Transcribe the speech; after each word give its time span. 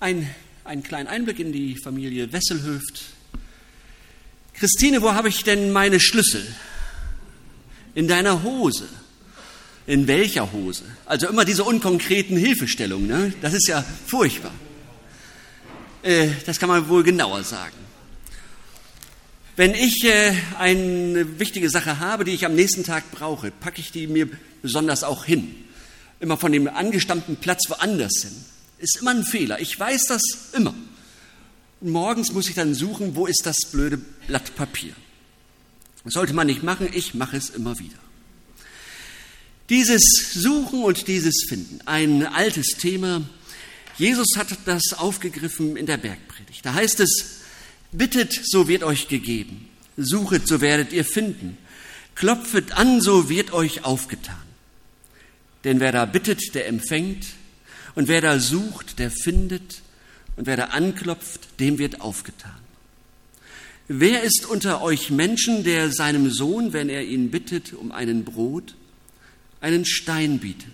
Ein, 0.00 0.26
einen 0.64 0.82
kleinen 0.82 1.08
Einblick 1.08 1.38
in 1.40 1.52
die 1.52 1.76
Familie 1.76 2.32
Wesselhöft. 2.32 3.02
Christine, 4.54 5.02
wo 5.02 5.12
habe 5.12 5.28
ich 5.28 5.44
denn 5.44 5.72
meine 5.72 6.00
Schlüssel? 6.00 6.42
In 7.94 8.08
deiner 8.08 8.42
Hose. 8.42 8.88
In 9.86 10.06
welcher 10.06 10.52
Hose? 10.52 10.84
Also 11.04 11.28
immer 11.28 11.44
diese 11.44 11.64
unkonkreten 11.64 12.38
Hilfestellungen, 12.38 13.08
ne? 13.08 13.32
das 13.42 13.52
ist 13.52 13.68
ja 13.68 13.84
furchtbar. 14.06 14.52
Äh, 16.02 16.28
das 16.46 16.58
kann 16.58 16.70
man 16.70 16.88
wohl 16.88 17.02
genauer 17.02 17.44
sagen. 17.44 17.76
Wenn 19.56 19.74
ich 19.74 20.04
äh, 20.04 20.32
eine 20.58 21.38
wichtige 21.38 21.68
Sache 21.68 21.98
habe, 21.98 22.24
die 22.24 22.32
ich 22.32 22.46
am 22.46 22.54
nächsten 22.54 22.84
Tag 22.84 23.10
brauche, 23.10 23.50
packe 23.50 23.82
ich 23.82 23.92
die 23.92 24.06
mir 24.06 24.30
besonders 24.62 25.04
auch 25.04 25.26
hin. 25.26 25.54
Immer 26.20 26.38
von 26.38 26.52
dem 26.52 26.68
angestammten 26.68 27.36
Platz 27.36 27.68
woanders 27.68 28.22
hin. 28.22 28.44
Ist 28.80 28.98
immer 29.00 29.12
ein 29.12 29.24
Fehler. 29.24 29.60
Ich 29.60 29.78
weiß 29.78 30.04
das 30.08 30.22
immer. 30.52 30.74
Und 31.80 31.90
morgens 31.90 32.32
muss 32.32 32.48
ich 32.48 32.54
dann 32.54 32.74
suchen, 32.74 33.14
wo 33.14 33.26
ist 33.26 33.44
das 33.44 33.58
blöde 33.70 33.98
Blatt 34.26 34.54
Papier. 34.56 34.94
Das 36.04 36.14
sollte 36.14 36.32
man 36.32 36.46
nicht 36.46 36.62
machen, 36.62 36.88
ich 36.92 37.14
mache 37.14 37.36
es 37.36 37.50
immer 37.50 37.78
wieder. 37.78 37.98
Dieses 39.68 40.02
Suchen 40.34 40.82
und 40.82 41.06
dieses 41.08 41.44
Finden, 41.48 41.80
ein 41.86 42.26
altes 42.26 42.76
Thema. 42.78 43.22
Jesus 43.98 44.28
hat 44.36 44.48
das 44.64 44.94
aufgegriffen 44.94 45.76
in 45.76 45.86
der 45.86 45.98
Bergpredigt. 45.98 46.64
Da 46.64 46.74
heißt 46.74 47.00
es, 47.00 47.42
bittet, 47.92 48.40
so 48.44 48.66
wird 48.66 48.82
euch 48.82 49.08
gegeben. 49.08 49.68
Suchet, 49.96 50.48
so 50.48 50.60
werdet 50.60 50.92
ihr 50.92 51.04
finden. 51.04 51.58
Klopfet 52.14 52.72
an, 52.72 53.00
so 53.00 53.28
wird 53.28 53.52
euch 53.52 53.84
aufgetan. 53.84 54.42
Denn 55.64 55.80
wer 55.80 55.92
da 55.92 56.06
bittet, 56.06 56.54
der 56.54 56.66
empfängt. 56.66 57.26
Und 58.00 58.08
wer 58.08 58.22
da 58.22 58.38
sucht, 58.38 58.98
der 58.98 59.10
findet. 59.10 59.82
Und 60.36 60.46
wer 60.46 60.56
da 60.56 60.64
anklopft, 60.68 61.60
dem 61.60 61.76
wird 61.76 62.00
aufgetan. 62.00 62.56
Wer 63.88 64.22
ist 64.22 64.46
unter 64.46 64.80
euch 64.80 65.10
Menschen, 65.10 65.64
der 65.64 65.92
seinem 65.92 66.30
Sohn, 66.30 66.72
wenn 66.72 66.88
er 66.88 67.04
ihn 67.04 67.30
bittet 67.30 67.74
um 67.74 67.92
einen 67.92 68.24
Brot, 68.24 68.74
einen 69.60 69.84
Stein 69.84 70.38
bietet? 70.38 70.70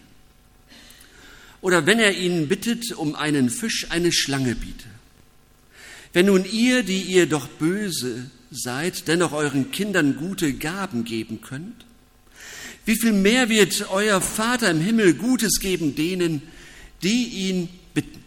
Oder 1.62 1.84
wenn 1.84 1.98
er 1.98 2.16
ihn 2.16 2.46
bittet 2.46 2.92
um 2.92 3.16
einen 3.16 3.50
Fisch, 3.50 3.88
eine 3.90 4.12
Schlange 4.12 4.54
bietet? 4.54 4.86
Wenn 6.12 6.26
nun 6.26 6.44
ihr, 6.44 6.84
die 6.84 7.02
ihr 7.02 7.26
doch 7.26 7.48
böse 7.48 8.30
seid, 8.52 9.08
dennoch 9.08 9.32
euren 9.32 9.72
Kindern 9.72 10.16
gute 10.16 10.52
Gaben 10.52 11.02
geben 11.02 11.40
könnt, 11.40 11.86
wie 12.84 12.96
viel 12.96 13.12
mehr 13.12 13.48
wird 13.48 13.90
euer 13.90 14.20
Vater 14.20 14.70
im 14.70 14.80
Himmel 14.80 15.14
Gutes 15.14 15.58
geben 15.58 15.96
denen, 15.96 16.42
die 17.02 17.24
ihn 17.48 17.68
bitten? 17.94 18.24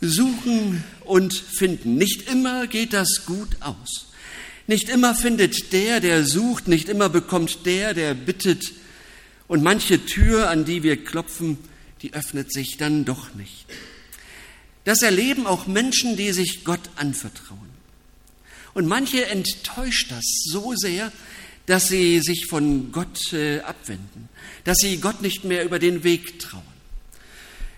Suchen 0.00 0.82
und 1.04 1.34
finden. 1.34 1.96
Nicht 1.96 2.28
immer 2.30 2.66
geht 2.66 2.92
das 2.92 3.26
gut 3.26 3.56
aus. 3.60 4.06
Nicht 4.66 4.88
immer 4.88 5.14
findet 5.14 5.72
der, 5.72 6.00
der 6.00 6.24
sucht, 6.24 6.68
nicht 6.68 6.88
immer 6.88 7.08
bekommt 7.08 7.66
der, 7.66 7.92
der 7.92 8.14
bittet. 8.14 8.72
Und 9.48 9.62
manche 9.62 10.06
Tür, 10.06 10.48
an 10.48 10.64
die 10.64 10.82
wir 10.82 11.04
klopfen, 11.04 11.58
die 12.02 12.14
öffnet 12.14 12.52
sich 12.52 12.76
dann 12.76 13.04
doch 13.04 13.34
nicht. 13.34 13.66
Das 14.84 15.02
erleben 15.02 15.46
auch 15.46 15.66
Menschen, 15.66 16.16
die 16.16 16.32
sich 16.32 16.64
Gott 16.64 16.88
anvertrauen. 16.96 17.68
Und 18.72 18.86
manche 18.86 19.26
enttäuscht 19.26 20.10
das 20.10 20.24
so 20.44 20.74
sehr, 20.76 21.12
dass 21.70 21.86
sie 21.86 22.18
sich 22.18 22.46
von 22.46 22.90
Gott 22.90 23.32
äh, 23.32 23.60
abwenden, 23.60 24.28
dass 24.64 24.78
sie 24.78 24.96
Gott 24.96 25.22
nicht 25.22 25.44
mehr 25.44 25.64
über 25.64 25.78
den 25.78 26.02
Weg 26.02 26.40
trauen. 26.40 26.64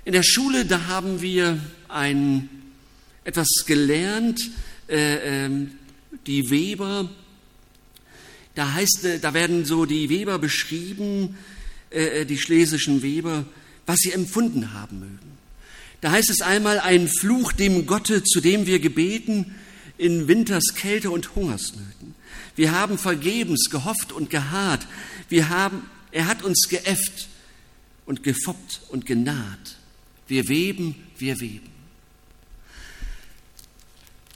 In 0.06 0.14
der 0.14 0.22
Schule, 0.22 0.64
da 0.64 0.86
haben 0.86 1.20
wir 1.20 1.60
ein, 1.90 2.48
etwas 3.24 3.48
gelernt, 3.66 4.48
äh, 4.88 5.44
äh, 5.44 5.50
die 6.26 6.48
Weber, 6.48 7.10
da 8.54 8.72
heißt, 8.72 9.04
äh, 9.04 9.18
da 9.18 9.34
werden 9.34 9.66
so 9.66 9.84
die 9.84 10.08
Weber 10.08 10.38
beschrieben, 10.38 11.36
äh, 11.90 12.20
äh, 12.20 12.24
die 12.24 12.38
schlesischen 12.38 13.02
Weber, 13.02 13.44
was 13.84 13.98
sie 13.98 14.12
empfunden 14.12 14.72
haben 14.72 15.00
mögen. 15.00 15.38
Da 16.00 16.12
heißt 16.12 16.30
es 16.30 16.40
einmal, 16.40 16.80
ein 16.80 17.08
Fluch 17.08 17.52
dem 17.52 17.84
Gotte, 17.84 18.24
zu 18.24 18.40
dem 18.40 18.64
wir 18.64 18.78
gebeten, 18.78 19.54
in 19.98 20.28
Winters 20.28 20.74
Kälte 20.76 21.10
und 21.10 21.36
Hungersnöten. 21.36 22.01
Wir 22.56 22.72
haben 22.72 22.98
vergebens 22.98 23.70
gehofft 23.70 24.12
und 24.12 24.30
geharrt. 24.30 24.86
Wir 25.28 25.48
haben, 25.48 25.88
er 26.10 26.26
hat 26.26 26.42
uns 26.42 26.68
geäfft 26.68 27.28
und 28.06 28.22
gefoppt 28.22 28.82
und 28.88 29.06
genaht. 29.06 29.76
Wir 30.28 30.48
weben, 30.48 30.94
wir 31.18 31.40
weben. 31.40 31.70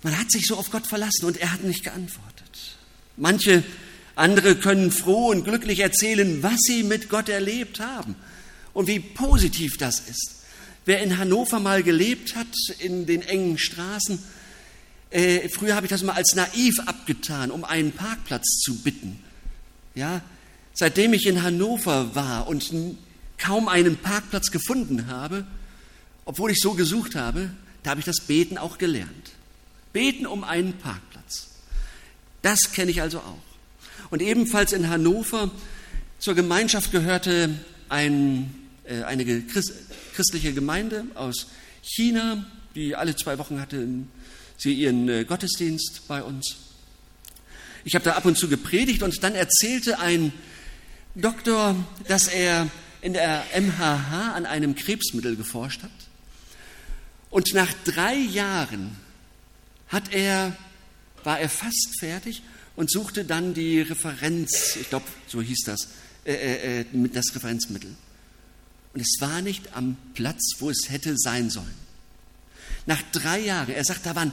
Man 0.03 0.19
hat 0.19 0.31
sich 0.31 0.47
so 0.47 0.57
auf 0.57 0.71
Gott 0.71 0.87
verlassen 0.87 1.27
und 1.27 1.37
er 1.39 1.53
hat 1.53 1.65
nicht 1.65 1.85
geantwortet. 1.85 2.77
Manche 3.17 3.65
andere 4.15 4.57
können 4.57 4.91
froh 4.91 5.29
und 5.29 5.45
glücklich 5.45 5.81
erzählen, 5.81 6.43
was 6.43 6.59
sie 6.61 6.83
mit 6.83 7.09
Gott 7.09 7.29
erlebt 7.29 7.81
haben 7.81 8.15
und 8.73 8.87
wie 8.89 9.01
positiv 9.01 9.77
das 9.79 10.01
ist. 10.01 10.43
Wer 10.85 11.03
in 11.03 11.19
Hannover 11.19 11.61
mal 11.61 11.83
gelebt 11.83 12.37
hat, 12.37 12.47
in 12.79 13.07
den 13.07 13.23
engen 13.23 13.59
Straßen, 13.59 14.19
äh, 15.11 15.49
früher 15.49 15.75
habe 15.75 15.87
ich 15.87 15.91
das 15.91 16.03
mal 16.03 16.15
als 16.15 16.35
naiv 16.35 16.81
abgetan, 16.87 17.51
um 17.51 17.65
einen 17.65 17.93
Parkplatz 17.93 18.61
zu 18.61 18.83
bitten. 18.83 19.23
Ja, 19.95 20.21
seitdem 20.75 21.15
ich 21.15 21.27
in 21.27 21.43
Hannover 21.43 22.15
war 22.15 22.49
und 22.49 22.71
kaum 23.39 23.69
einen 23.69 23.97
Parkplatz 23.97 24.51
gefunden 24.51 25.07
habe, 25.07 25.47
obwohl 26.25 26.51
ich 26.51 26.59
so 26.61 26.75
gesucht 26.75 27.15
habe, 27.15 27.51
da 27.83 27.91
habe 27.91 28.01
ich 28.01 28.07
das 28.07 28.21
Beten 28.21 28.59
auch 28.59 28.79
gelernt. 28.79 29.33
Beten 29.93 30.27
um 30.27 30.45
einen 30.45 30.75
Parkplatz. 30.75 31.49
Das 32.43 32.73
kenne 32.73 32.91
ich 32.91 33.01
also 33.01 33.19
auch. 33.19 33.43
Und 34.11 34.23
ebenfalls 34.23 34.73
in 34.73 34.89
Hannover 34.89 35.51
zur 36.19 36.35
Gemeinschaft 36.35 36.93
gehörte 36.93 37.59
ein, 37.89 38.55
äh, 38.85 39.03
eine 39.05 39.25
Christ 39.43 39.73
christliche 40.15 40.55
Gemeinde 40.55 41.05
aus 41.15 41.49
China, 41.83 42.47
die 42.75 42.97
alle 42.97 43.15
zwei 43.17 43.39
Wochen 43.39 43.61
hatte 43.61 43.87
sie 44.57 44.73
ihren 44.73 45.09
äh, 45.09 45.25
Gottesdienst 45.25 46.09
bei 46.09 46.23
uns. 46.23 46.57
Ich 47.85 47.95
habe 47.95 48.05
da 48.05 48.15
ab 48.15 48.25
und 48.25 48.37
zu 48.37 48.49
gepredigt 48.49 49.03
und 49.03 49.23
dann 49.23 49.35
erzählte 49.35 49.99
ein 50.01 50.33
Doktor, 51.15 51.77
dass 52.09 52.29
er 52.29 52.69
in 53.01 53.13
der 53.13 53.45
MHH 53.55 54.33
an 54.35 54.47
einem 54.47 54.75
Krebsmittel 54.75 55.37
geforscht 55.37 55.83
hat. 55.83 55.91
Und 57.31 57.55
nach 57.55 57.73
drei 57.85 58.17
Jahren 58.17 58.97
hat 59.89 60.13
er, 60.13 60.57
war 61.23 61.39
er 61.39 61.49
fast 61.49 61.99
fertig 62.01 62.43
und 62.75 62.91
suchte 62.91 63.25
dann 63.25 63.55
die 63.55 63.81
Referenz, 63.81 64.77
ich 64.81 64.89
glaube, 64.89 65.07
so 65.27 65.41
hieß 65.41 65.63
das, 65.67 65.89
äh, 66.25 66.33
äh, 66.33 66.81
äh 66.81 67.09
das 67.09 67.35
Referenzmittel. 67.35 67.95
Und 68.95 69.01
es 69.01 69.17
war 69.21 69.43
nicht 69.43 69.77
am 69.77 69.97
Platz, 70.15 70.57
wo 70.59 70.71
es 70.71 70.89
hätte 70.89 71.15
sein 71.17 71.51
sollen. 71.51 71.86
Nach 72.87 73.03
drei 73.13 73.41
Jahren, 73.41 73.75
er 73.75 73.85
sagt, 73.85 74.07
da 74.07 74.15
waren 74.15 74.33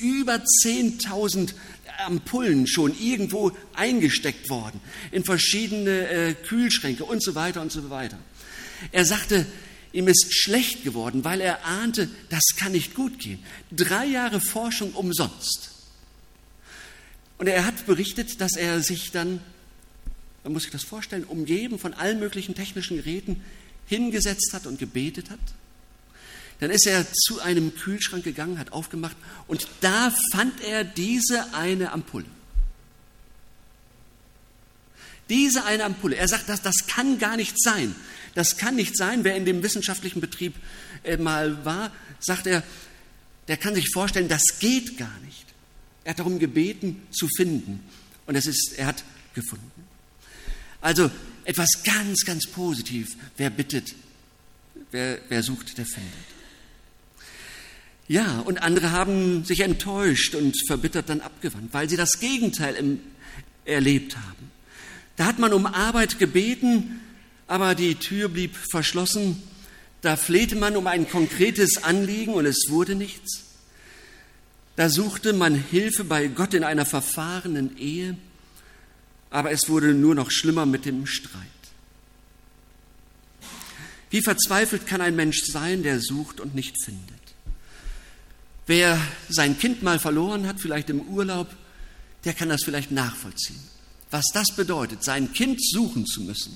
über 0.00 0.34
10.000 0.64 1.52
Ampullen 1.98 2.68
schon 2.68 2.96
irgendwo 2.98 3.50
eingesteckt 3.74 4.48
worden, 4.48 4.80
in 5.10 5.24
verschiedene 5.24 6.08
äh, 6.08 6.34
Kühlschränke 6.34 7.04
und 7.04 7.22
so 7.22 7.34
weiter 7.34 7.60
und 7.60 7.72
so 7.72 7.90
weiter. 7.90 8.18
Er 8.92 9.04
sagte, 9.04 9.46
ihm 9.92 10.06
ist 10.06 10.28
schlecht 10.30 10.84
geworden, 10.84 11.24
weil 11.24 11.40
er 11.40 11.64
ahnte, 11.64 12.08
das 12.28 12.44
kann 12.56 12.72
nicht 12.72 12.94
gut 12.94 13.18
gehen. 13.18 13.40
Drei 13.72 14.06
Jahre 14.06 14.40
Forschung 14.40 14.92
umsonst. 14.92 15.70
Und 17.38 17.48
er 17.48 17.64
hat 17.64 17.86
berichtet, 17.86 18.40
dass 18.40 18.56
er 18.56 18.80
sich 18.80 19.10
dann, 19.10 19.40
man 20.44 20.52
muss 20.52 20.62
sich 20.62 20.72
das 20.72 20.84
vorstellen, 20.84 21.24
umgeben 21.24 21.80
von 21.80 21.94
allen 21.94 22.20
möglichen 22.20 22.54
technischen 22.54 22.96
Geräten, 22.96 23.42
hingesetzt 23.86 24.52
hat 24.52 24.66
und 24.66 24.78
gebetet 24.78 25.30
hat. 25.30 25.38
Dann 26.60 26.70
ist 26.70 26.86
er 26.86 27.06
zu 27.12 27.40
einem 27.40 27.74
Kühlschrank 27.74 28.24
gegangen, 28.24 28.58
hat 28.58 28.72
aufgemacht 28.72 29.16
und 29.46 29.68
da 29.80 30.12
fand 30.32 30.60
er 30.62 30.84
diese 30.84 31.54
eine 31.54 31.92
Ampulle. 31.92 32.26
Diese 35.28 35.64
eine 35.64 35.84
Ampulle. 35.84 36.16
Er 36.16 36.26
sagt, 36.26 36.48
das, 36.48 36.62
das 36.62 36.86
kann 36.86 37.18
gar 37.18 37.36
nicht 37.36 37.60
sein. 37.62 37.94
Das 38.34 38.56
kann 38.56 38.76
nicht 38.76 38.96
sein. 38.96 39.24
Wer 39.24 39.36
in 39.36 39.44
dem 39.44 39.62
wissenschaftlichen 39.62 40.20
Betrieb 40.20 40.54
äh, 41.04 41.16
mal 41.16 41.64
war, 41.64 41.92
sagt 42.18 42.46
er, 42.46 42.62
der 43.46 43.56
kann 43.56 43.74
sich 43.74 43.88
vorstellen, 43.92 44.28
das 44.28 44.58
geht 44.58 44.96
gar 44.96 45.18
nicht. 45.24 45.44
Er 46.04 46.10
hat 46.10 46.18
darum 46.18 46.38
gebeten, 46.38 47.02
zu 47.10 47.28
finden. 47.36 47.80
Und 48.26 48.36
es 48.36 48.46
ist, 48.46 48.74
er 48.78 48.86
hat 48.86 49.04
gefunden. 49.34 49.70
Also 50.80 51.10
etwas 51.44 51.82
ganz, 51.84 52.24
ganz 52.24 52.46
positiv. 52.46 53.16
Wer 53.36 53.50
bittet, 53.50 53.94
wer, 54.90 55.18
wer 55.28 55.42
sucht, 55.42 55.76
der 55.76 55.86
findet. 55.86 56.37
Ja, 58.08 58.40
und 58.40 58.62
andere 58.62 58.90
haben 58.90 59.44
sich 59.44 59.60
enttäuscht 59.60 60.34
und 60.34 60.56
verbittert 60.66 61.10
dann 61.10 61.20
abgewandt, 61.20 61.74
weil 61.74 61.90
sie 61.90 61.96
das 61.96 62.20
Gegenteil 62.20 62.74
im, 62.74 63.00
erlebt 63.66 64.16
haben. 64.16 64.50
Da 65.16 65.26
hat 65.26 65.38
man 65.38 65.52
um 65.52 65.66
Arbeit 65.66 66.18
gebeten, 66.18 67.00
aber 67.46 67.74
die 67.74 67.96
Tür 67.96 68.28
blieb 68.28 68.56
verschlossen. 68.70 69.42
Da 70.00 70.16
flehte 70.16 70.56
man 70.56 70.76
um 70.76 70.86
ein 70.86 71.08
konkretes 71.10 71.82
Anliegen 71.82 72.32
und 72.32 72.46
es 72.46 72.66
wurde 72.68 72.94
nichts. 72.94 73.44
Da 74.76 74.88
suchte 74.88 75.32
man 75.32 75.54
Hilfe 75.54 76.04
bei 76.04 76.28
Gott 76.28 76.54
in 76.54 76.64
einer 76.64 76.86
verfahrenen 76.86 77.76
Ehe, 77.76 78.16
aber 79.28 79.50
es 79.50 79.68
wurde 79.68 79.92
nur 79.92 80.14
noch 80.14 80.30
schlimmer 80.30 80.64
mit 80.64 80.86
dem 80.86 81.04
Streit. 81.04 81.42
Wie 84.10 84.22
verzweifelt 84.22 84.86
kann 84.86 85.02
ein 85.02 85.16
Mensch 85.16 85.42
sein, 85.44 85.82
der 85.82 86.00
sucht 86.00 86.40
und 86.40 86.54
nicht 86.54 86.82
findet? 86.82 87.17
Wer 88.68 89.00
sein 89.30 89.58
Kind 89.58 89.82
mal 89.82 89.98
verloren 89.98 90.46
hat, 90.46 90.60
vielleicht 90.60 90.90
im 90.90 91.00
Urlaub, 91.00 91.48
der 92.26 92.34
kann 92.34 92.50
das 92.50 92.62
vielleicht 92.64 92.90
nachvollziehen. 92.90 93.58
Was 94.10 94.26
das 94.34 94.54
bedeutet, 94.54 95.02
sein 95.02 95.32
Kind 95.32 95.58
suchen 95.64 96.04
zu 96.04 96.20
müssen, 96.20 96.54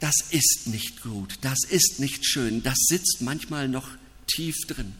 das 0.00 0.14
ist 0.30 0.68
nicht 0.68 1.02
gut, 1.02 1.34
das 1.42 1.58
ist 1.68 2.00
nicht 2.00 2.24
schön, 2.24 2.62
das 2.62 2.78
sitzt 2.78 3.18
manchmal 3.20 3.68
noch 3.68 3.90
tief 4.26 4.56
drin, 4.66 4.94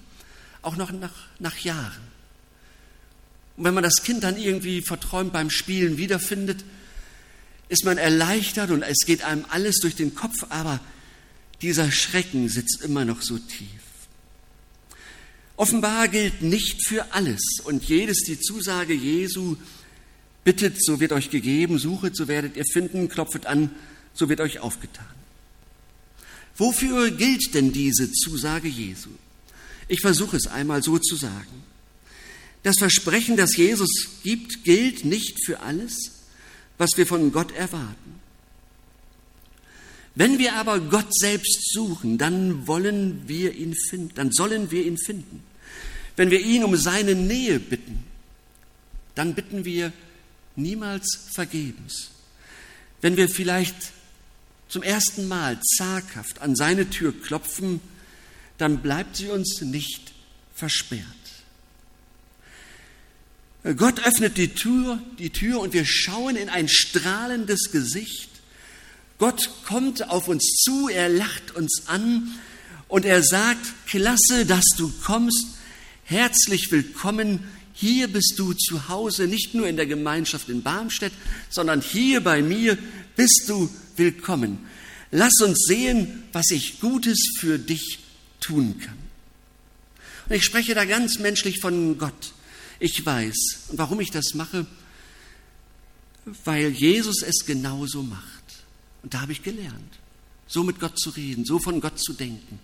auch 0.60 0.76
noch 0.76 0.92
nach, 0.92 1.14
nach 1.38 1.56
Jahren. 1.56 2.02
Und 3.56 3.64
wenn 3.64 3.72
man 3.72 3.82
das 3.82 4.02
Kind 4.02 4.22
dann 4.22 4.36
irgendwie 4.36 4.82
verträumt 4.82 5.32
beim 5.32 5.48
Spielen 5.48 5.96
wiederfindet, 5.96 6.62
ist 7.70 7.86
man 7.86 7.96
erleichtert 7.96 8.70
und 8.70 8.82
es 8.82 9.06
geht 9.06 9.22
einem 9.22 9.46
alles 9.48 9.78
durch 9.80 9.94
den 9.94 10.14
Kopf, 10.14 10.44
aber 10.50 10.78
dieser 11.62 11.90
Schrecken 11.90 12.50
sitzt 12.50 12.82
immer 12.82 13.06
noch 13.06 13.22
so 13.22 13.38
tief. 13.38 13.80
Offenbar 15.60 16.08
gilt 16.08 16.40
nicht 16.40 16.86
für 16.88 17.12
alles 17.12 17.42
und 17.64 17.84
jedes 17.84 18.22
die 18.22 18.40
Zusage 18.40 18.94
Jesu, 18.94 19.56
bittet, 20.42 20.82
so 20.82 21.00
wird 21.00 21.12
euch 21.12 21.28
gegeben, 21.28 21.78
suchet, 21.78 22.16
so 22.16 22.28
werdet 22.28 22.56
ihr 22.56 22.64
finden, 22.64 23.10
klopfet 23.10 23.44
an, 23.44 23.70
so 24.14 24.30
wird 24.30 24.40
euch 24.40 24.60
aufgetan. 24.60 25.04
Wofür 26.56 27.10
gilt 27.10 27.52
denn 27.52 27.72
diese 27.72 28.10
Zusage 28.10 28.68
Jesu? 28.68 29.10
Ich 29.86 30.00
versuche 30.00 30.38
es 30.38 30.46
einmal 30.46 30.82
so 30.82 30.98
zu 30.98 31.14
sagen. 31.14 31.62
Das 32.62 32.78
Versprechen, 32.78 33.36
das 33.36 33.54
Jesus 33.54 33.90
gibt, 34.22 34.64
gilt 34.64 35.04
nicht 35.04 35.44
für 35.44 35.60
alles, 35.60 36.22
was 36.78 36.96
wir 36.96 37.06
von 37.06 37.32
Gott 37.32 37.52
erwarten. 37.52 38.14
Wenn 40.14 40.38
wir 40.38 40.54
aber 40.54 40.80
Gott 40.80 41.14
selbst 41.14 41.70
suchen, 41.74 42.16
dann 42.16 42.66
wollen 42.66 43.24
wir 43.26 43.54
ihn 43.54 43.74
finden, 43.74 44.14
dann 44.14 44.32
sollen 44.32 44.70
wir 44.70 44.86
ihn 44.86 44.96
finden. 44.96 45.49
Wenn 46.20 46.30
wir 46.30 46.40
ihn 46.40 46.64
um 46.64 46.76
seine 46.76 47.14
Nähe 47.14 47.58
bitten, 47.58 48.04
dann 49.14 49.32
bitten 49.32 49.64
wir 49.64 49.90
niemals 50.54 51.18
vergebens. 51.32 52.10
Wenn 53.00 53.16
wir 53.16 53.26
vielleicht 53.26 53.74
zum 54.68 54.82
ersten 54.82 55.28
Mal 55.28 55.58
zaghaft 55.78 56.42
an 56.42 56.56
seine 56.56 56.90
Tür 56.90 57.18
klopfen, 57.18 57.80
dann 58.58 58.82
bleibt 58.82 59.16
sie 59.16 59.28
uns 59.28 59.62
nicht 59.62 60.12
versperrt. 60.54 61.06
Gott 63.78 64.06
öffnet 64.06 64.36
die 64.36 64.52
Tür, 64.54 65.02
die 65.18 65.30
Tür 65.30 65.60
und 65.60 65.72
wir 65.72 65.86
schauen 65.86 66.36
in 66.36 66.50
ein 66.50 66.68
strahlendes 66.68 67.70
Gesicht. 67.72 68.28
Gott 69.16 69.48
kommt 69.64 70.10
auf 70.10 70.28
uns 70.28 70.44
zu, 70.66 70.90
er 70.90 71.08
lacht 71.08 71.56
uns 71.56 71.84
an 71.86 72.34
und 72.88 73.06
er 73.06 73.22
sagt, 73.22 73.86
klasse, 73.86 74.44
dass 74.44 74.66
du 74.76 74.92
kommst, 75.02 75.56
herzlich 76.10 76.72
willkommen, 76.72 77.44
hier 77.72 78.08
bist 78.08 78.34
du 78.36 78.52
zu 78.52 78.88
Hause, 78.88 79.28
nicht 79.28 79.54
nur 79.54 79.68
in 79.68 79.76
der 79.76 79.86
Gemeinschaft 79.86 80.48
in 80.48 80.62
Barmstedt, 80.62 81.12
sondern 81.48 81.80
hier 81.80 82.20
bei 82.20 82.42
mir 82.42 82.76
bist 83.14 83.44
du 83.46 83.70
willkommen. 83.94 84.58
Lass 85.12 85.40
uns 85.40 85.66
sehen, 85.66 86.24
was 86.32 86.50
ich 86.50 86.80
Gutes 86.80 87.36
für 87.38 87.58
dich 87.60 88.00
tun 88.40 88.80
kann. 88.80 88.98
Und 90.28 90.34
ich 90.34 90.44
spreche 90.44 90.74
da 90.74 90.84
ganz 90.84 91.20
menschlich 91.20 91.60
von 91.60 91.96
Gott. 91.96 92.32
Ich 92.80 93.06
weiß. 93.06 93.68
Warum 93.72 94.00
ich 94.00 94.10
das 94.10 94.34
mache? 94.34 94.66
Weil 96.44 96.70
Jesus 96.70 97.22
es 97.22 97.46
genauso 97.46 98.02
macht. 98.02 98.24
Und 99.04 99.14
da 99.14 99.20
habe 99.20 99.32
ich 99.32 99.44
gelernt, 99.44 99.98
so 100.48 100.64
mit 100.64 100.80
Gott 100.80 100.98
zu 100.98 101.10
reden, 101.10 101.44
so 101.44 101.60
von 101.60 101.80
Gott 101.80 102.00
zu 102.00 102.12
denken, 102.14 102.58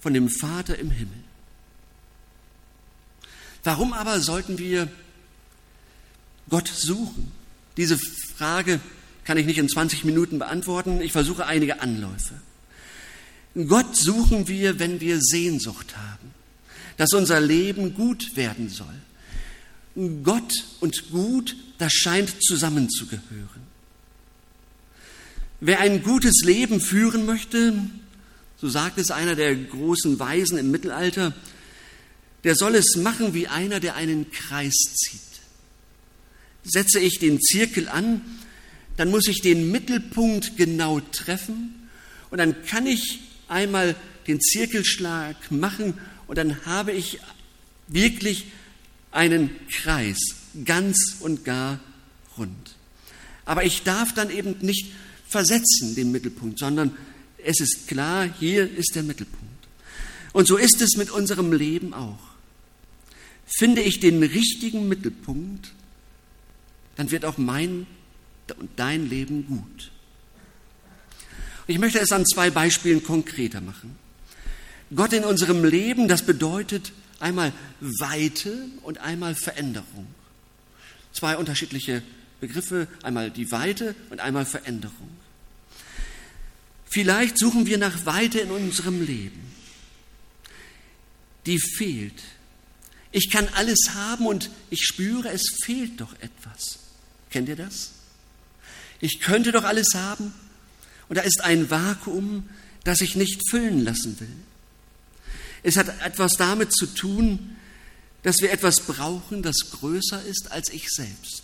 von 0.00 0.14
dem 0.14 0.28
Vater 0.28 0.78
im 0.78 0.90
Himmel. 0.90 1.29
Warum 3.64 3.92
aber 3.92 4.20
sollten 4.20 4.58
wir 4.58 4.88
Gott 6.48 6.68
suchen? 6.68 7.30
Diese 7.76 7.98
Frage 8.36 8.80
kann 9.24 9.36
ich 9.36 9.46
nicht 9.46 9.58
in 9.58 9.68
20 9.68 10.04
Minuten 10.04 10.38
beantworten. 10.38 11.00
Ich 11.00 11.12
versuche 11.12 11.46
einige 11.46 11.80
Anläufe. 11.80 12.34
Gott 13.66 13.96
suchen 13.96 14.48
wir, 14.48 14.78
wenn 14.78 15.00
wir 15.00 15.20
Sehnsucht 15.20 15.96
haben, 15.96 16.34
dass 16.96 17.12
unser 17.12 17.40
Leben 17.40 17.94
gut 17.94 18.36
werden 18.36 18.68
soll, 18.68 18.94
Gott 20.22 20.52
und 20.80 21.10
gut, 21.10 21.56
das 21.78 21.92
scheint 21.92 22.42
zusammenzugehören. 22.42 23.70
Wer 25.60 25.80
ein 25.80 26.02
gutes 26.02 26.42
Leben 26.44 26.80
führen 26.80 27.26
möchte, 27.26 27.74
so 28.56 28.68
sagt 28.68 28.98
es 28.98 29.10
einer 29.10 29.34
der 29.34 29.54
großen 29.54 30.18
Weisen 30.18 30.58
im 30.58 30.70
Mittelalter, 30.70 31.34
der 32.44 32.54
soll 32.54 32.74
es 32.74 32.96
machen 32.96 33.34
wie 33.34 33.48
einer, 33.48 33.80
der 33.80 33.96
einen 33.96 34.30
Kreis 34.30 34.74
zieht. 34.94 35.20
Setze 36.64 37.00
ich 37.00 37.18
den 37.18 37.40
Zirkel 37.40 37.88
an, 37.88 38.22
dann 38.96 39.10
muss 39.10 39.28
ich 39.28 39.40
den 39.40 39.70
Mittelpunkt 39.70 40.56
genau 40.56 41.00
treffen 41.00 41.88
und 42.30 42.38
dann 42.38 42.64
kann 42.64 42.86
ich 42.86 43.20
einmal 43.48 43.96
den 44.26 44.40
Zirkelschlag 44.40 45.50
machen 45.50 45.94
und 46.26 46.36
dann 46.36 46.64
habe 46.66 46.92
ich 46.92 47.18
wirklich 47.88 48.46
einen 49.10 49.50
Kreis, 49.68 50.18
ganz 50.64 51.16
und 51.20 51.44
gar 51.44 51.80
rund. 52.36 52.76
Aber 53.44 53.64
ich 53.64 53.82
darf 53.82 54.14
dann 54.14 54.30
eben 54.30 54.56
nicht 54.60 54.92
versetzen 55.28 55.94
den 55.94 56.12
Mittelpunkt, 56.12 56.58
sondern 56.58 56.96
es 57.44 57.60
ist 57.60 57.88
klar, 57.88 58.28
hier 58.38 58.70
ist 58.70 58.94
der 58.94 59.02
Mittelpunkt. 59.02 59.46
Und 60.32 60.46
so 60.46 60.56
ist 60.56 60.80
es 60.80 60.96
mit 60.96 61.10
unserem 61.10 61.52
Leben 61.52 61.94
auch. 61.94 62.29
Finde 63.58 63.82
ich 63.82 64.00
den 64.00 64.22
richtigen 64.22 64.88
Mittelpunkt, 64.88 65.72
dann 66.96 67.10
wird 67.10 67.24
auch 67.24 67.38
mein 67.38 67.86
und 68.58 68.70
dein 68.76 69.08
Leben 69.08 69.46
gut. 69.46 69.90
Und 71.66 71.74
ich 71.74 71.78
möchte 71.78 72.00
es 72.00 72.12
an 72.12 72.26
zwei 72.26 72.50
Beispielen 72.50 73.02
konkreter 73.02 73.60
machen. 73.60 73.96
Gott 74.94 75.12
in 75.12 75.24
unserem 75.24 75.64
Leben, 75.64 76.08
das 76.08 76.22
bedeutet 76.22 76.92
Einmal 77.20 77.52
Weite 77.80 78.70
und 78.82 78.98
einmal 78.98 79.34
Veränderung. 79.34 80.06
Zwei 81.12 81.36
unterschiedliche 81.36 82.02
Begriffe, 82.40 82.88
einmal 83.02 83.30
die 83.30 83.52
Weite 83.52 83.94
und 84.08 84.20
einmal 84.20 84.46
Veränderung. 84.46 85.10
Vielleicht 86.86 87.38
suchen 87.38 87.66
wir 87.66 87.76
nach 87.76 88.06
Weite 88.06 88.40
in 88.40 88.50
unserem 88.50 89.04
Leben. 89.04 89.52
Die 91.44 91.60
fehlt. 91.60 92.22
Ich 93.12 93.30
kann 93.30 93.48
alles 93.54 93.90
haben 93.94 94.26
und 94.26 94.50
ich 94.70 94.82
spüre, 94.82 95.30
es 95.30 95.42
fehlt 95.64 96.00
doch 96.00 96.12
etwas. 96.20 96.78
Kennt 97.30 97.48
ihr 97.48 97.56
das? 97.56 97.90
Ich 99.00 99.20
könnte 99.20 99.52
doch 99.52 99.64
alles 99.64 99.94
haben 99.94 100.32
und 101.08 101.16
da 101.16 101.22
ist 101.22 101.40
ein 101.42 101.70
Vakuum, 101.70 102.48
das 102.84 103.00
ich 103.00 103.16
nicht 103.16 103.40
füllen 103.50 103.84
lassen 103.84 104.18
will. 104.20 104.36
Es 105.62 105.76
hat 105.76 105.88
etwas 106.02 106.34
damit 106.34 106.72
zu 106.72 106.86
tun, 106.86 107.56
dass 108.22 108.40
wir 108.40 108.52
etwas 108.52 108.80
brauchen, 108.80 109.42
das 109.42 109.70
größer 109.72 110.22
ist 110.24 110.50
als 110.52 110.68
ich 110.70 110.88
selbst. 110.88 111.42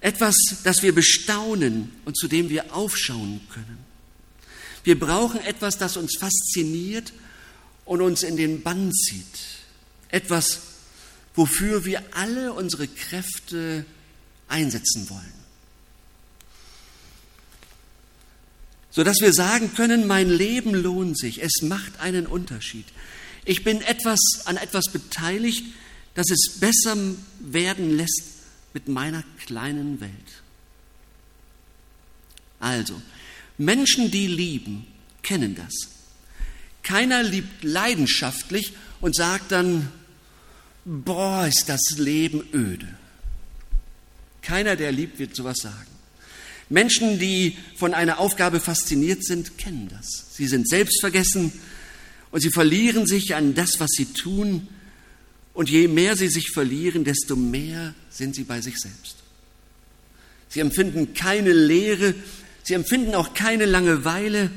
Etwas, 0.00 0.36
das 0.64 0.82
wir 0.82 0.94
bestaunen 0.94 1.92
und 2.04 2.16
zu 2.16 2.28
dem 2.28 2.48
wir 2.48 2.74
aufschauen 2.74 3.40
können. 3.52 3.78
Wir 4.84 4.98
brauchen 4.98 5.40
etwas, 5.44 5.76
das 5.76 5.96
uns 5.96 6.16
fasziniert 6.18 7.12
und 7.90 8.02
uns 8.02 8.22
in 8.22 8.36
den 8.36 8.62
Bann 8.62 8.92
zieht. 8.92 9.40
Etwas, 10.10 10.60
wofür 11.34 11.84
wir 11.84 12.02
alle 12.12 12.52
unsere 12.52 12.86
Kräfte 12.86 13.84
einsetzen 14.46 15.10
wollen. 15.10 15.40
sodass 18.90 19.20
wir 19.20 19.32
sagen 19.32 19.72
können, 19.74 20.06
mein 20.06 20.28
Leben 20.28 20.74
lohnt 20.74 21.16
sich, 21.18 21.42
es 21.42 21.62
macht 21.62 22.00
einen 22.00 22.26
Unterschied. 22.26 22.86
Ich 23.44 23.64
bin 23.64 23.80
etwas, 23.82 24.18
an 24.44 24.56
etwas 24.56 24.86
beteiligt, 24.92 25.64
das 26.14 26.28
es 26.30 26.58
besser 26.58 26.96
werden 27.38 27.96
lässt 27.96 28.24
mit 28.74 28.88
meiner 28.88 29.22
kleinen 29.46 30.00
Welt. 30.00 30.10
Also, 32.58 33.00
Menschen, 33.58 34.10
die 34.10 34.26
lieben, 34.26 34.86
kennen 35.22 35.54
das. 35.54 35.99
Keiner 36.90 37.22
liebt 37.22 37.62
leidenschaftlich 37.62 38.72
und 39.00 39.14
sagt 39.14 39.52
dann, 39.52 39.92
boah, 40.84 41.46
ist 41.46 41.68
das 41.68 41.98
Leben 41.98 42.42
öde. 42.52 42.88
Keiner, 44.42 44.74
der 44.74 44.90
liebt, 44.90 45.20
wird 45.20 45.36
sowas 45.36 45.58
sagen. 45.58 45.86
Menschen, 46.68 47.20
die 47.20 47.56
von 47.76 47.94
einer 47.94 48.18
Aufgabe 48.18 48.58
fasziniert 48.58 49.24
sind, 49.24 49.56
kennen 49.56 49.88
das. 49.88 50.34
Sie 50.34 50.48
sind 50.48 50.68
selbstvergessen 50.68 51.52
und 52.32 52.40
sie 52.40 52.50
verlieren 52.50 53.06
sich 53.06 53.36
an 53.36 53.54
das, 53.54 53.78
was 53.78 53.90
sie 53.92 54.06
tun. 54.06 54.66
Und 55.54 55.70
je 55.70 55.86
mehr 55.86 56.16
sie 56.16 56.28
sich 56.28 56.50
verlieren, 56.50 57.04
desto 57.04 57.36
mehr 57.36 57.94
sind 58.10 58.34
sie 58.34 58.42
bei 58.42 58.60
sich 58.62 58.80
selbst. 58.80 59.14
Sie 60.48 60.58
empfinden 60.58 61.14
keine 61.14 61.52
Leere, 61.52 62.16
sie 62.64 62.74
empfinden 62.74 63.14
auch 63.14 63.32
keine 63.32 63.66
Langeweile. 63.66 64.50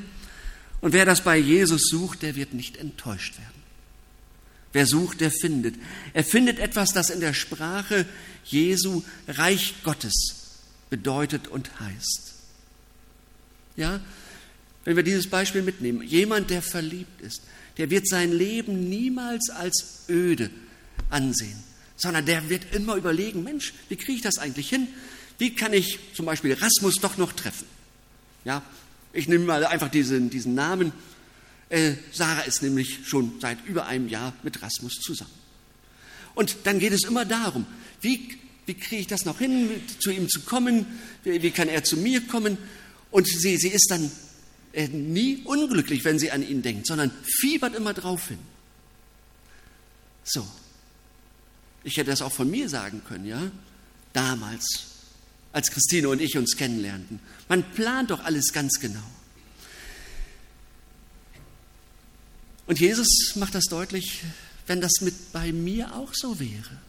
Und 0.84 0.92
wer 0.92 1.06
das 1.06 1.22
bei 1.22 1.38
Jesus 1.38 1.88
sucht, 1.88 2.20
der 2.20 2.36
wird 2.36 2.52
nicht 2.52 2.76
enttäuscht 2.76 3.38
werden. 3.38 3.62
Wer 4.74 4.84
sucht, 4.84 5.22
der 5.22 5.30
findet. 5.30 5.76
Er 6.12 6.24
findet 6.24 6.58
etwas, 6.58 6.90
das 6.92 7.08
in 7.08 7.20
der 7.20 7.32
Sprache 7.32 8.04
Jesu 8.44 9.02
Reich 9.26 9.76
Gottes 9.82 10.34
bedeutet 10.90 11.48
und 11.48 11.80
heißt. 11.80 12.34
Ja, 13.76 13.98
wenn 14.84 14.96
wir 14.96 15.02
dieses 15.02 15.30
Beispiel 15.30 15.62
mitnehmen, 15.62 16.02
jemand, 16.02 16.50
der 16.50 16.60
verliebt 16.60 17.22
ist, 17.22 17.40
der 17.78 17.88
wird 17.88 18.06
sein 18.06 18.30
Leben 18.30 18.90
niemals 18.90 19.48
als 19.48 20.04
öde 20.10 20.50
ansehen, 21.08 21.64
sondern 21.96 22.26
der 22.26 22.50
wird 22.50 22.74
immer 22.74 22.96
überlegen, 22.96 23.42
Mensch, 23.42 23.72
wie 23.88 23.96
kriege 23.96 24.16
ich 24.18 24.22
das 24.22 24.36
eigentlich 24.36 24.68
hin? 24.68 24.88
Wie 25.38 25.54
kann 25.54 25.72
ich 25.72 25.98
zum 26.12 26.26
Beispiel 26.26 26.52
Rasmus 26.52 26.96
doch 26.96 27.16
noch 27.16 27.32
treffen? 27.32 27.66
Ja, 28.44 28.62
ich 29.14 29.28
nehme 29.28 29.44
mal 29.44 29.64
einfach 29.64 29.90
diesen, 29.90 30.28
diesen 30.28 30.54
Namen. 30.54 30.92
Äh, 31.68 31.94
Sarah 32.12 32.42
ist 32.42 32.62
nämlich 32.62 33.00
schon 33.06 33.40
seit 33.40 33.64
über 33.66 33.86
einem 33.86 34.08
Jahr 34.08 34.34
mit 34.42 34.60
Rasmus 34.60 34.94
zusammen. 35.00 35.30
Und 36.34 36.56
dann 36.64 36.80
geht 36.80 36.92
es 36.92 37.04
immer 37.04 37.24
darum, 37.24 37.64
wie, 38.00 38.36
wie 38.66 38.74
kriege 38.74 39.00
ich 39.00 39.06
das 39.06 39.24
noch 39.24 39.38
hin, 39.38 39.70
zu 40.00 40.10
ihm 40.10 40.28
zu 40.28 40.40
kommen, 40.40 40.86
wie, 41.22 41.42
wie 41.42 41.50
kann 41.52 41.68
er 41.68 41.84
zu 41.84 41.96
mir 41.96 42.26
kommen. 42.26 42.58
Und 43.10 43.28
sie, 43.28 43.56
sie 43.56 43.68
ist 43.68 43.86
dann 43.90 44.10
äh, 44.72 44.88
nie 44.88 45.42
unglücklich, 45.44 46.04
wenn 46.04 46.18
sie 46.18 46.32
an 46.32 46.46
ihn 46.46 46.62
denkt, 46.62 46.86
sondern 46.86 47.12
fiebert 47.22 47.74
immer 47.74 47.94
drauf 47.94 48.28
hin. 48.28 48.38
So, 50.24 50.46
ich 51.84 51.96
hätte 51.96 52.10
das 52.10 52.22
auch 52.22 52.32
von 52.32 52.50
mir 52.50 52.68
sagen 52.68 53.02
können, 53.06 53.26
ja, 53.26 53.50
damals, 54.12 54.93
als 55.54 55.70
Christine 55.70 56.08
und 56.08 56.20
ich 56.20 56.36
uns 56.36 56.56
kennenlernten. 56.56 57.20
Man 57.48 57.62
plant 57.62 58.10
doch 58.10 58.24
alles 58.24 58.52
ganz 58.52 58.80
genau. 58.80 59.10
Und 62.66 62.80
Jesus 62.80 63.36
macht 63.36 63.54
das 63.54 63.66
deutlich, 63.66 64.22
wenn 64.66 64.80
das 64.80 65.00
mit 65.00 65.32
bei 65.32 65.52
mir 65.52 65.94
auch 65.94 66.12
so 66.12 66.40
wäre. 66.40 66.80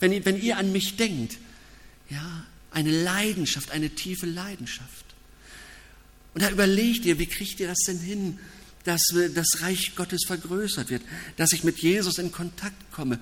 Wenn, 0.00 0.24
wenn 0.24 0.40
ihr 0.40 0.58
an 0.58 0.70
mich 0.70 0.96
denkt, 0.96 1.38
ja, 2.10 2.44
eine 2.72 2.90
Leidenschaft, 2.90 3.70
eine 3.70 3.90
tiefe 3.90 4.26
Leidenschaft. 4.26 5.06
Und 6.34 6.42
da 6.42 6.50
überlegt 6.50 7.06
ihr, 7.06 7.18
wie 7.18 7.26
kriegt 7.26 7.58
ihr 7.58 7.68
das 7.68 7.78
denn 7.86 8.00
hin, 8.00 8.38
dass 8.84 9.02
das 9.34 9.62
Reich 9.62 9.94
Gottes 9.94 10.24
vergrößert 10.26 10.90
wird, 10.90 11.02
dass 11.36 11.52
ich 11.52 11.64
mit 11.64 11.78
Jesus 11.78 12.18
in 12.18 12.32
Kontakt 12.32 12.92
komme, 12.92 13.18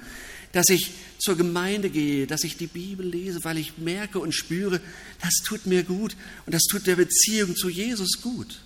dass 0.52 0.68
ich 0.68 0.90
zur 1.18 1.36
Gemeinde 1.36 1.90
gehe, 1.90 2.26
dass 2.26 2.44
ich 2.44 2.56
die 2.56 2.66
Bibel 2.66 3.06
lese, 3.06 3.44
weil 3.44 3.58
ich 3.58 3.78
merke 3.78 4.18
und 4.18 4.32
spüre, 4.32 4.80
das 5.20 5.34
tut 5.44 5.66
mir 5.66 5.84
gut 5.84 6.16
und 6.46 6.54
das 6.54 6.62
tut 6.64 6.86
der 6.86 6.96
Beziehung 6.96 7.54
zu 7.54 7.68
Jesus 7.68 8.20
gut. 8.20 8.62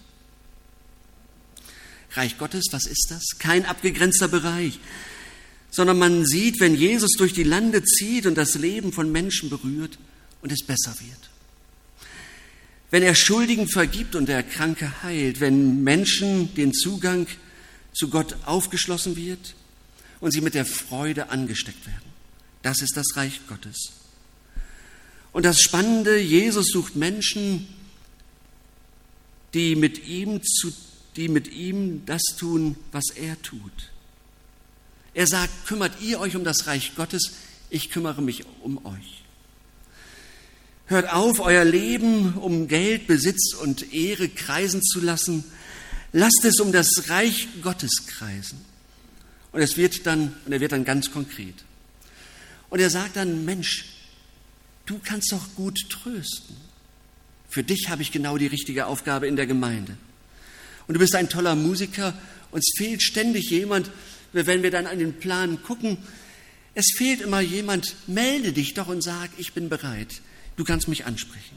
Reich 2.12 2.38
Gottes, 2.38 2.66
was 2.70 2.86
ist 2.86 3.08
das? 3.10 3.38
Kein 3.38 3.66
abgegrenzter 3.66 4.28
Bereich, 4.28 4.78
sondern 5.70 5.98
man 5.98 6.24
sieht, 6.24 6.60
wenn 6.60 6.76
Jesus 6.76 7.10
durch 7.18 7.32
die 7.32 7.42
Lande 7.42 7.82
zieht 7.82 8.26
und 8.26 8.36
das 8.36 8.54
Leben 8.54 8.92
von 8.92 9.10
Menschen 9.10 9.50
berührt 9.50 9.98
und 10.40 10.52
es 10.52 10.64
besser 10.64 10.94
wird. 11.00 11.30
Wenn 12.90 13.02
er 13.02 13.16
Schuldigen 13.16 13.68
vergibt 13.68 14.14
und 14.14 14.26
der 14.26 14.44
Kranke 14.44 15.02
heilt, 15.02 15.40
wenn 15.40 15.82
Menschen 15.82 16.54
den 16.54 16.72
Zugang 16.72 17.26
zu 17.92 18.08
Gott 18.08 18.36
aufgeschlossen 18.44 19.16
wird 19.16 19.56
und 20.24 20.30
sie 20.30 20.40
mit 20.40 20.54
der 20.54 20.64
Freude 20.64 21.28
angesteckt 21.28 21.86
werden. 21.86 22.10
Das 22.62 22.80
ist 22.80 22.96
das 22.96 23.14
Reich 23.14 23.42
Gottes. 23.46 23.92
Und 25.32 25.44
das 25.44 25.60
Spannende, 25.60 26.18
Jesus 26.18 26.68
sucht 26.68 26.96
Menschen, 26.96 27.68
die 29.52 29.76
mit 29.76 30.08
ihm 30.08 30.42
zu 30.42 30.72
die 31.16 31.28
mit 31.28 31.52
ihm 31.52 32.04
das 32.06 32.22
tun, 32.38 32.74
was 32.90 33.10
er 33.10 33.40
tut. 33.42 33.92
Er 35.12 35.26
sagt, 35.26 35.66
kümmert 35.66 36.00
ihr 36.00 36.18
euch 36.18 36.34
um 36.34 36.42
das 36.42 36.66
Reich 36.66 36.96
Gottes, 36.96 37.34
ich 37.70 37.90
kümmere 37.90 38.22
mich 38.22 38.44
um 38.62 38.84
euch. 38.84 39.22
Hört 40.86 41.12
auf, 41.12 41.38
euer 41.38 41.64
Leben 41.64 42.34
um 42.34 42.66
Geld, 42.66 43.06
Besitz 43.06 43.54
und 43.54 43.92
Ehre 43.92 44.28
kreisen 44.28 44.82
zu 44.82 45.00
lassen. 45.00 45.44
Lasst 46.12 46.44
es 46.44 46.58
um 46.60 46.72
das 46.72 47.08
Reich 47.10 47.46
Gottes 47.62 48.06
kreisen. 48.06 48.73
Und 49.54 49.62
es 49.62 49.78
wird 49.78 50.04
dann, 50.06 50.34
und 50.44 50.52
er 50.52 50.60
wird 50.60 50.72
dann 50.72 50.84
ganz 50.84 51.10
konkret. 51.10 51.54
Und 52.68 52.80
er 52.80 52.90
sagt 52.90 53.16
dann, 53.16 53.46
Mensch, 53.46 53.86
du 54.84 55.00
kannst 55.02 55.32
doch 55.32 55.54
gut 55.54 55.78
trösten. 55.88 56.56
Für 57.48 57.62
dich 57.62 57.88
habe 57.88 58.02
ich 58.02 58.12
genau 58.12 58.36
die 58.36 58.48
richtige 58.48 58.86
Aufgabe 58.86 59.28
in 59.28 59.36
der 59.36 59.46
Gemeinde 59.46 59.96
und 60.86 60.94
du 60.94 60.98
bist 60.98 61.14
ein 61.14 61.28
toller 61.28 61.54
Musiker. 61.54 62.14
Uns 62.50 62.72
fehlt 62.76 63.02
ständig 63.02 63.50
jemand, 63.50 63.90
wenn 64.32 64.62
wir 64.62 64.70
dann 64.70 64.86
an 64.86 64.98
den 64.98 65.14
Plan 65.14 65.62
gucken. 65.62 65.98
Es 66.74 66.92
fehlt 66.96 67.20
immer 67.20 67.40
jemand, 67.40 67.94
melde 68.06 68.52
dich 68.52 68.74
doch 68.74 68.88
und 68.88 69.02
sag, 69.02 69.30
ich 69.38 69.52
bin 69.52 69.68
bereit. 69.68 70.20
Du 70.56 70.64
kannst 70.64 70.88
mich 70.88 71.06
ansprechen. 71.06 71.56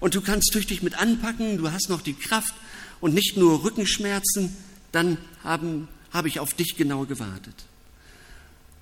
Und 0.00 0.14
du 0.14 0.20
kannst 0.20 0.52
tüchtig 0.52 0.82
mit 0.82 0.98
anpacken, 0.98 1.58
du 1.58 1.70
hast 1.70 1.88
noch 1.88 2.02
die 2.02 2.14
Kraft 2.14 2.54
und 3.00 3.14
nicht 3.14 3.36
nur 3.36 3.64
Rückenschmerzen, 3.64 4.56
dann 4.92 5.18
haben, 5.42 5.88
habe 6.14 6.28
ich 6.28 6.40
auf 6.40 6.54
dich 6.54 6.76
genau 6.76 7.04
gewartet. 7.04 7.66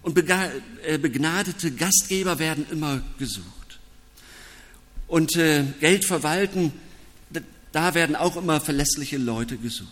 Und 0.03 0.17
äh, 0.19 0.99
begnadete 0.99 1.73
Gastgeber 1.73 2.39
werden 2.39 2.67
immer 2.71 3.03
gesucht. 3.19 3.81
Und 5.09 5.37
äh, 5.37 5.65
Geld 5.81 6.05
verwalten, 6.05 6.73
da 7.73 7.95
werden 7.95 8.17
auch 8.17 8.37
immer 8.37 8.61
verlässliche 8.61 9.17
Leute 9.17 9.57
gesucht. 9.57 9.89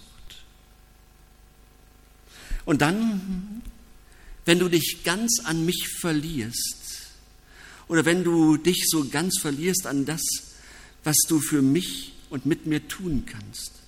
Und 2.66 2.82
dann, 2.82 3.62
wenn 4.44 4.58
du 4.58 4.68
dich 4.68 5.00
ganz 5.02 5.40
an 5.44 5.64
mich 5.64 5.88
verlierst, 6.00 6.76
oder 7.88 8.04
wenn 8.04 8.22
du 8.22 8.56
dich 8.56 8.84
so 8.86 9.08
ganz 9.08 9.38
verlierst 9.40 9.86
an 9.86 10.04
das, 10.04 10.22
was 11.02 11.16
du 11.26 11.40
für 11.40 11.62
mich 11.62 12.12
und 12.28 12.46
mit 12.46 12.66
mir 12.66 12.86
tun 12.86 13.24
kannst, 13.26 13.79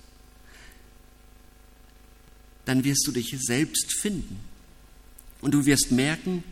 dann 2.65 2.83
wirst 2.83 3.05
du 3.07 3.11
dich 3.11 3.35
selbst 3.39 3.93
finden. 3.99 4.39
Und 5.41 5.53
du 5.53 5.65
wirst 5.65 5.91
merken, 5.91 6.43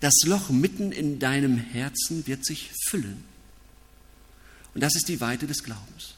das 0.00 0.14
Loch 0.24 0.50
mitten 0.50 0.92
in 0.92 1.18
deinem 1.18 1.56
Herzen 1.56 2.26
wird 2.26 2.44
sich 2.44 2.70
füllen. 2.88 3.24
Und 4.74 4.82
das 4.82 4.94
ist 4.94 5.08
die 5.08 5.20
Weite 5.20 5.46
des 5.46 5.62
Glaubens. 5.62 6.14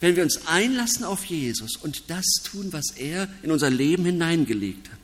Wenn 0.00 0.16
wir 0.16 0.22
uns 0.22 0.46
einlassen 0.46 1.04
auf 1.04 1.24
Jesus 1.24 1.76
und 1.76 2.04
das 2.08 2.24
tun, 2.44 2.72
was 2.72 2.92
er 2.96 3.28
in 3.42 3.50
unser 3.50 3.68
Leben 3.68 4.04
hineingelegt 4.04 4.90
hat, 4.90 4.98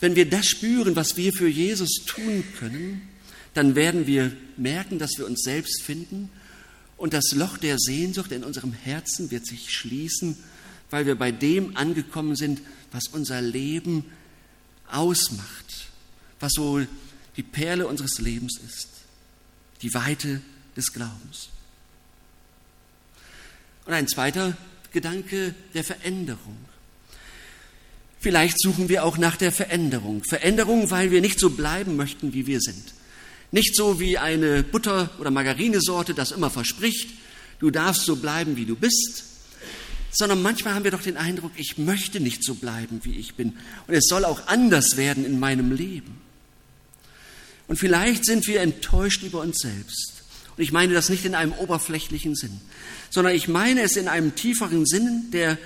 wenn 0.00 0.16
wir 0.16 0.28
das 0.28 0.46
spüren, 0.46 0.96
was 0.96 1.16
wir 1.16 1.32
für 1.32 1.48
Jesus 1.48 2.04
tun 2.04 2.44
können, 2.58 3.08
dann 3.54 3.76
werden 3.76 4.06
wir 4.06 4.36
merken, 4.56 4.98
dass 4.98 5.16
wir 5.16 5.24
uns 5.24 5.42
selbst 5.42 5.82
finden 5.82 6.28
und 6.96 7.14
das 7.14 7.32
Loch 7.32 7.56
der 7.56 7.78
Sehnsucht 7.78 8.32
in 8.32 8.44
unserem 8.44 8.72
Herzen 8.72 9.30
wird 9.30 9.46
sich 9.46 9.70
schließen, 9.70 10.36
weil 10.94 11.06
wir 11.06 11.16
bei 11.16 11.32
dem 11.32 11.76
angekommen 11.76 12.36
sind, 12.36 12.60
was 12.92 13.08
unser 13.08 13.42
Leben 13.42 14.04
ausmacht, 14.88 15.88
was 16.38 16.52
so 16.54 16.86
die 17.36 17.42
Perle 17.42 17.88
unseres 17.88 18.20
Lebens 18.20 18.60
ist, 18.64 18.90
die 19.82 19.92
Weite 19.92 20.40
des 20.76 20.92
Glaubens. 20.92 21.48
Und 23.86 23.92
ein 23.92 24.06
zweiter 24.06 24.56
Gedanke 24.92 25.56
der 25.74 25.82
Veränderung. 25.82 26.58
Vielleicht 28.20 28.60
suchen 28.60 28.88
wir 28.88 29.02
auch 29.02 29.18
nach 29.18 29.36
der 29.36 29.50
Veränderung. 29.50 30.22
Veränderung, 30.22 30.92
weil 30.92 31.10
wir 31.10 31.20
nicht 31.20 31.40
so 31.40 31.50
bleiben 31.50 31.96
möchten, 31.96 32.34
wie 32.34 32.46
wir 32.46 32.60
sind. 32.60 32.94
Nicht 33.50 33.74
so 33.74 33.98
wie 33.98 34.16
eine 34.16 34.62
Butter- 34.62 35.10
oder 35.18 35.32
Margarinesorte 35.32 36.14
das 36.14 36.30
immer 36.30 36.50
verspricht, 36.50 37.10
du 37.58 37.72
darfst 37.72 38.04
so 38.04 38.14
bleiben, 38.14 38.54
wie 38.56 38.64
du 38.64 38.76
bist, 38.76 39.33
sondern 40.14 40.42
manchmal 40.42 40.74
haben 40.74 40.84
wir 40.84 40.90
doch 40.90 41.02
den 41.02 41.16
Eindruck, 41.16 41.52
ich 41.56 41.76
möchte 41.76 42.20
nicht 42.20 42.44
so 42.44 42.54
bleiben, 42.54 43.00
wie 43.02 43.18
ich 43.18 43.34
bin. 43.34 43.54
Und 43.86 43.94
es 43.94 44.06
soll 44.06 44.24
auch 44.24 44.46
anders 44.46 44.96
werden 44.96 45.24
in 45.24 45.38
meinem 45.38 45.72
Leben. 45.72 46.20
Und 47.66 47.76
vielleicht 47.76 48.24
sind 48.24 48.46
wir 48.46 48.60
enttäuscht 48.60 49.22
über 49.22 49.40
uns 49.40 49.58
selbst. 49.58 50.22
Und 50.56 50.62
ich 50.62 50.70
meine 50.70 50.94
das 50.94 51.08
nicht 51.08 51.24
in 51.24 51.34
einem 51.34 51.52
oberflächlichen 51.52 52.36
Sinn, 52.36 52.60
sondern 53.10 53.34
ich 53.34 53.48
meine 53.48 53.82
es 53.82 53.96
in 53.96 54.06
einem 54.06 54.34
tieferen 54.34 54.86
Sinn, 54.86 55.30
der 55.32 55.58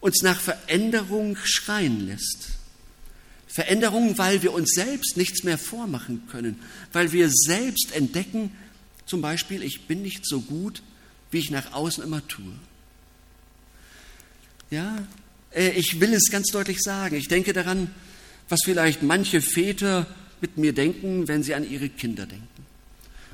uns 0.00 0.22
nach 0.22 0.40
Veränderung 0.40 1.36
schreien 1.44 2.06
lässt. 2.06 2.48
Veränderung, 3.46 4.16
weil 4.18 4.42
wir 4.42 4.52
uns 4.52 4.70
selbst 4.74 5.16
nichts 5.16 5.42
mehr 5.42 5.58
vormachen 5.58 6.22
können, 6.30 6.60
weil 6.92 7.12
wir 7.12 7.30
selbst 7.30 7.94
entdecken, 7.94 8.50
Zum 9.06 9.22
Beispiel, 9.22 9.62
ich 9.62 9.86
bin 9.86 10.02
nicht 10.02 10.26
so 10.26 10.40
gut, 10.40 10.82
wie 11.30 11.38
ich 11.38 11.50
nach 11.50 11.72
außen 11.72 12.02
immer 12.02 12.26
tue. 12.26 12.52
Ja, 14.70 15.06
äh, 15.54 15.70
ich 15.70 16.00
will 16.00 16.12
es 16.12 16.30
ganz 16.30 16.48
deutlich 16.48 16.80
sagen. 16.80 17.16
Ich 17.16 17.28
denke 17.28 17.52
daran, 17.52 17.90
was 18.48 18.60
vielleicht 18.64 19.02
manche 19.02 19.40
Väter 19.40 20.06
mit 20.40 20.58
mir 20.58 20.72
denken, 20.72 21.28
wenn 21.28 21.42
sie 21.42 21.54
an 21.54 21.68
ihre 21.68 21.88
Kinder 21.88 22.26
denken. 22.26 22.66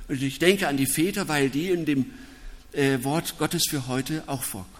Und 0.09 0.23
ich 0.23 0.39
denke 0.39 0.69
an 0.69 0.77
die 0.77 0.87
Väter, 0.87 1.29
weil 1.29 1.51
die 1.51 1.71
in 1.71 1.85
dem 1.85 2.07
äh, 2.73 3.03
Wort 3.03 3.39
Gottes 3.39 3.65
für 3.69 3.87
heute 3.87 4.23
auch 4.27 4.43
vorkommen. 4.43 4.73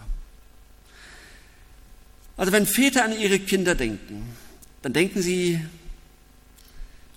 Also 2.37 2.51
wenn 2.51 2.65
Väter 2.65 3.05
an 3.05 3.19
ihre 3.19 3.39
Kinder 3.39 3.75
denken, 3.75 4.23
dann 4.81 4.93
denken 4.93 5.21
sie, 5.21 5.59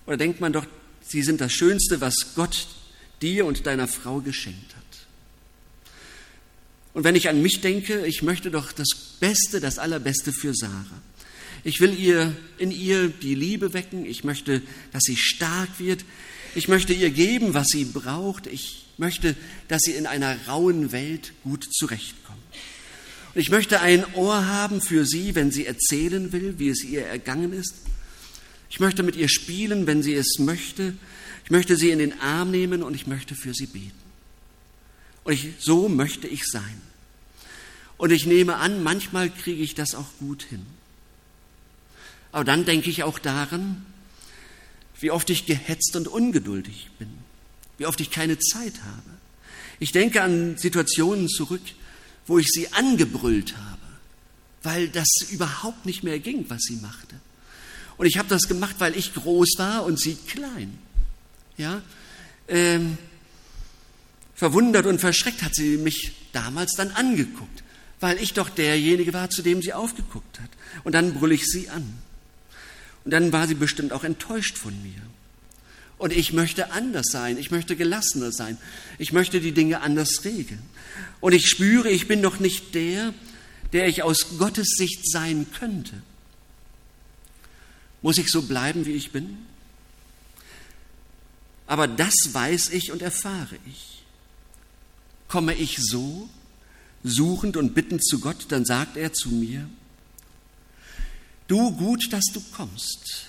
oder 0.05 0.17
denkt 0.17 0.39
man 0.39 0.53
doch, 0.53 0.65
sie 1.01 1.21
sind 1.21 1.41
das 1.41 1.51
Schönste, 1.53 2.01
was 2.01 2.33
Gott 2.35 2.67
dir 3.21 3.45
und 3.45 3.65
deiner 3.65 3.87
Frau 3.87 4.19
geschenkt 4.19 4.75
hat. 4.75 4.86
Und 6.97 7.03
wenn 7.03 7.15
ich 7.15 7.29
an 7.29 7.43
mich 7.43 7.61
denke, 7.61 8.07
ich 8.07 8.23
möchte 8.23 8.49
doch 8.49 8.71
das 8.71 8.87
Beste, 9.19 9.59
das 9.59 9.77
Allerbeste 9.77 10.33
für 10.33 10.55
Sarah. 10.55 10.83
Ich 11.63 11.79
will 11.79 11.93
ihr 11.93 12.35
in 12.57 12.71
ihr 12.71 13.09
die 13.09 13.35
Liebe 13.35 13.73
wecken. 13.73 14.03
Ich 14.03 14.23
möchte, 14.23 14.63
dass 14.93 15.03
sie 15.03 15.15
stark 15.15 15.69
wird. 15.77 16.03
Ich 16.55 16.67
möchte 16.67 16.93
ihr 16.93 17.11
geben, 17.11 17.53
was 17.53 17.67
sie 17.67 17.85
braucht. 17.85 18.47
Ich 18.47 18.87
möchte, 18.97 19.35
dass 19.67 19.83
sie 19.83 19.91
in 19.91 20.07
einer 20.07 20.47
rauen 20.47 20.91
Welt 20.91 21.33
gut 21.43 21.67
zurechtkommt. 21.71 22.39
Und 23.35 23.41
ich 23.41 23.51
möchte 23.51 23.79
ein 23.79 24.03
Ohr 24.15 24.47
haben 24.47 24.81
für 24.81 25.05
sie, 25.05 25.35
wenn 25.35 25.51
sie 25.51 25.67
erzählen 25.67 26.31
will, 26.31 26.55
wie 26.57 26.69
es 26.69 26.83
ihr 26.83 27.05
ergangen 27.05 27.53
ist. 27.53 27.75
Ich 28.71 28.79
möchte 28.79 29.03
mit 29.03 29.15
ihr 29.15 29.29
spielen, 29.29 29.85
wenn 29.85 30.01
sie 30.01 30.15
es 30.15 30.39
möchte. 30.39 30.93
Ich 31.45 31.51
möchte 31.51 31.75
sie 31.75 31.91
in 31.91 31.99
den 31.99 32.19
Arm 32.21 32.49
nehmen 32.49 32.81
und 32.81 32.95
ich 32.95 33.05
möchte 33.05 33.35
für 33.35 33.53
sie 33.53 33.67
beten. 33.67 33.91
Und 35.25 35.33
ich, 35.33 35.49
so 35.59 35.89
möchte 35.89 36.27
ich 36.27 36.43
sein. 36.47 36.86
Und 37.97 38.11
ich 38.11 38.25
nehme 38.25 38.57
an, 38.57 38.83
manchmal 38.83 39.29
kriege 39.29 39.63
ich 39.63 39.75
das 39.75 39.95
auch 39.95 40.07
gut 40.19 40.43
hin. 40.43 40.65
Aber 42.31 42.43
dann 42.43 42.65
denke 42.65 42.89
ich 42.89 43.03
auch 43.03 43.19
daran, 43.19 43.85
wie 44.99 45.11
oft 45.11 45.29
ich 45.29 45.45
gehetzt 45.45 45.95
und 45.95 46.07
ungeduldig 46.07 46.89
bin, 46.99 47.09
wie 47.77 47.85
oft 47.85 47.99
ich 47.99 48.11
keine 48.11 48.37
Zeit 48.39 48.73
habe. 48.83 49.17
Ich 49.79 49.91
denke 49.91 50.21
an 50.21 50.57
Situationen 50.57 51.27
zurück, 51.29 51.61
wo 52.25 52.39
ich 52.39 52.47
sie 52.47 52.71
angebrüllt 52.73 53.55
habe, 53.57 53.81
weil 54.63 54.89
das 54.89 55.07
überhaupt 55.29 55.85
nicht 55.85 56.03
mehr 56.03 56.19
ging, 56.19 56.45
was 56.49 56.61
sie 56.63 56.77
machte. 56.77 57.15
Und 57.97 58.05
ich 58.05 58.17
habe 58.17 58.29
das 58.29 58.43
gemacht, 58.43 58.75
weil 58.79 58.95
ich 58.95 59.13
groß 59.13 59.55
war 59.57 59.85
und 59.85 59.99
sie 59.99 60.15
klein. 60.15 60.77
Ja, 61.57 61.81
ähm, 62.47 62.97
verwundert 64.35 64.85
und 64.85 64.99
verschreckt 64.99 65.41
hat 65.41 65.55
sie 65.55 65.77
mich 65.77 66.11
damals 66.31 66.73
dann 66.73 66.91
angeguckt, 66.91 67.63
weil 67.99 68.21
ich 68.21 68.33
doch 68.33 68.49
derjenige 68.49 69.13
war, 69.13 69.29
zu 69.29 69.41
dem 69.41 69.61
sie 69.61 69.73
aufgeguckt 69.73 70.39
hat. 70.39 70.49
Und 70.83 70.93
dann 70.93 71.13
brülle 71.13 71.33
ich 71.33 71.45
sie 71.45 71.69
an. 71.69 71.97
Und 73.05 73.11
dann 73.11 73.31
war 73.31 73.47
sie 73.47 73.55
bestimmt 73.55 73.93
auch 73.93 74.03
enttäuscht 74.03 74.57
von 74.57 74.73
mir. 74.83 75.01
Und 75.97 76.13
ich 76.13 76.31
möchte 76.31 76.71
anders 76.71 77.07
sein, 77.09 77.37
ich 77.37 77.49
möchte 77.49 77.75
gelassener 77.75 78.31
sein, 78.31 78.57
ich 78.99 79.13
möchte 79.13 79.41
die 79.41 79.51
Dinge 79.51 79.81
anders 79.81 80.23
regeln. 80.25 80.61
Und 81.21 81.33
ich 81.33 81.47
spüre, 81.47 81.89
ich 81.89 82.07
bin 82.07 82.21
noch 82.21 82.39
nicht 82.39 82.75
der, 82.75 83.13
der 83.73 83.87
ich 83.87 84.03
aus 84.03 84.37
Gottes 84.37 84.75
Sicht 84.77 85.09
sein 85.09 85.47
könnte. 85.57 85.93
Muss 88.03 88.19
ich 88.19 88.29
so 88.29 88.43
bleiben, 88.43 88.85
wie 88.85 88.93
ich 88.93 89.11
bin? 89.11 89.39
Aber 91.65 91.87
das 91.87 92.13
weiß 92.31 92.69
ich 92.69 92.91
und 92.91 93.01
erfahre 93.01 93.57
ich. 93.69 94.03
Komme 95.27 95.55
ich 95.55 95.77
so, 95.79 96.29
suchend 97.03 97.57
und 97.57 97.73
bittend 97.73 98.05
zu 98.05 98.19
Gott, 98.19 98.45
dann 98.49 98.65
sagt 98.65 98.97
er 98.97 99.13
zu 99.13 99.29
mir, 99.29 99.69
Du 101.47 101.71
gut, 101.71 102.11
dass 102.11 102.25
du 102.33 102.41
kommst. 102.51 103.25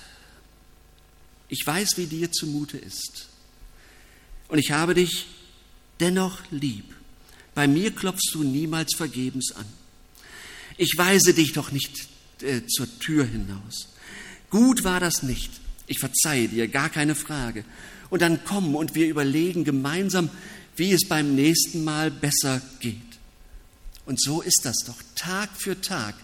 Ich 1.49 1.65
weiß, 1.65 1.97
wie 1.97 2.07
dir 2.07 2.31
zumute 2.33 2.77
ist. 2.77 3.29
Und 4.49 4.59
ich 4.59 4.73
habe 4.73 4.95
dich 4.95 5.27
dennoch 6.01 6.41
lieb. 6.51 6.85
Bei 7.55 7.67
mir 7.67 7.93
klopfst 7.93 8.31
du 8.33 8.43
niemals 8.43 8.95
vergebens 8.97 9.53
an. 9.53 9.67
Ich 10.77 10.95
weise 10.97 11.33
dich 11.33 11.53
doch 11.53 11.73
nicht 11.73 12.09
äh, 12.43 12.63
zur 12.67 12.87
Tür 12.99 13.25
hinaus. 13.25 13.89
Gut 14.51 14.85
war 14.85 15.01
das 15.01 15.23
nicht. 15.23 15.51
Ich 15.87 15.99
verzeihe 15.99 16.49
dir, 16.49 16.69
gar 16.69 16.89
keine 16.89 17.15
Frage. 17.15 17.65
Und 18.11 18.23
dann 18.23 18.41
komm 18.45 18.75
und 18.75 18.95
wir 18.95 19.09
überlegen 19.09 19.65
gemeinsam, 19.65 20.31
wie 20.77 20.93
es 20.93 21.09
beim 21.09 21.35
nächsten 21.35 21.85
Mal 21.85 22.11
besser 22.11 22.63
geht. 22.81 23.08
Und 24.09 24.21
so 24.21 24.41
ist 24.41 24.63
das 24.65 24.79
doch 24.85 25.01
Tag 25.15 25.51
für 25.55 25.81
Tag 25.81 26.17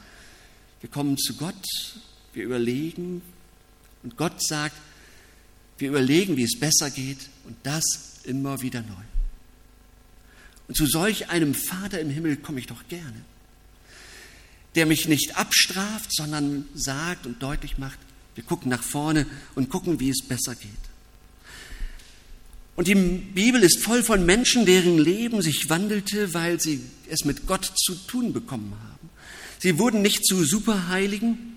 wir 0.84 0.90
kommen 0.90 1.16
zu 1.16 1.32
Gott, 1.36 1.54
wir 2.34 2.44
überlegen 2.44 3.22
und 4.02 4.18
Gott 4.18 4.46
sagt, 4.46 4.76
wir 5.78 5.88
überlegen, 5.88 6.36
wie 6.36 6.42
es 6.42 6.60
besser 6.60 6.90
geht 6.90 7.30
und 7.44 7.56
das 7.62 8.20
immer 8.24 8.60
wieder 8.60 8.82
neu. 8.82 9.04
Und 10.68 10.76
zu 10.76 10.84
solch 10.84 11.30
einem 11.30 11.54
Vater 11.54 12.00
im 12.00 12.10
Himmel 12.10 12.36
komme 12.36 12.60
ich 12.60 12.66
doch 12.66 12.86
gerne, 12.88 13.18
der 14.74 14.84
mich 14.84 15.08
nicht 15.08 15.38
abstraft, 15.38 16.14
sondern 16.14 16.68
sagt 16.74 17.24
und 17.24 17.42
deutlich 17.42 17.78
macht, 17.78 17.98
wir 18.34 18.44
gucken 18.44 18.68
nach 18.68 18.82
vorne 18.82 19.26
und 19.54 19.70
gucken, 19.70 20.00
wie 20.00 20.10
es 20.10 20.20
besser 20.20 20.54
geht. 20.54 20.70
Und 22.76 22.88
die 22.88 22.94
Bibel 22.94 23.62
ist 23.62 23.82
voll 23.82 24.02
von 24.02 24.26
Menschen, 24.26 24.66
deren 24.66 24.98
Leben 24.98 25.42
sich 25.42 25.68
wandelte, 25.70 26.34
weil 26.34 26.60
sie 26.60 26.80
es 27.08 27.24
mit 27.24 27.46
Gott 27.46 27.64
zu 27.76 27.94
tun 27.94 28.32
bekommen 28.32 28.74
haben. 28.88 29.10
Sie 29.60 29.78
wurden 29.78 30.02
nicht 30.02 30.26
zu 30.26 30.44
Superheiligen, 30.44 31.56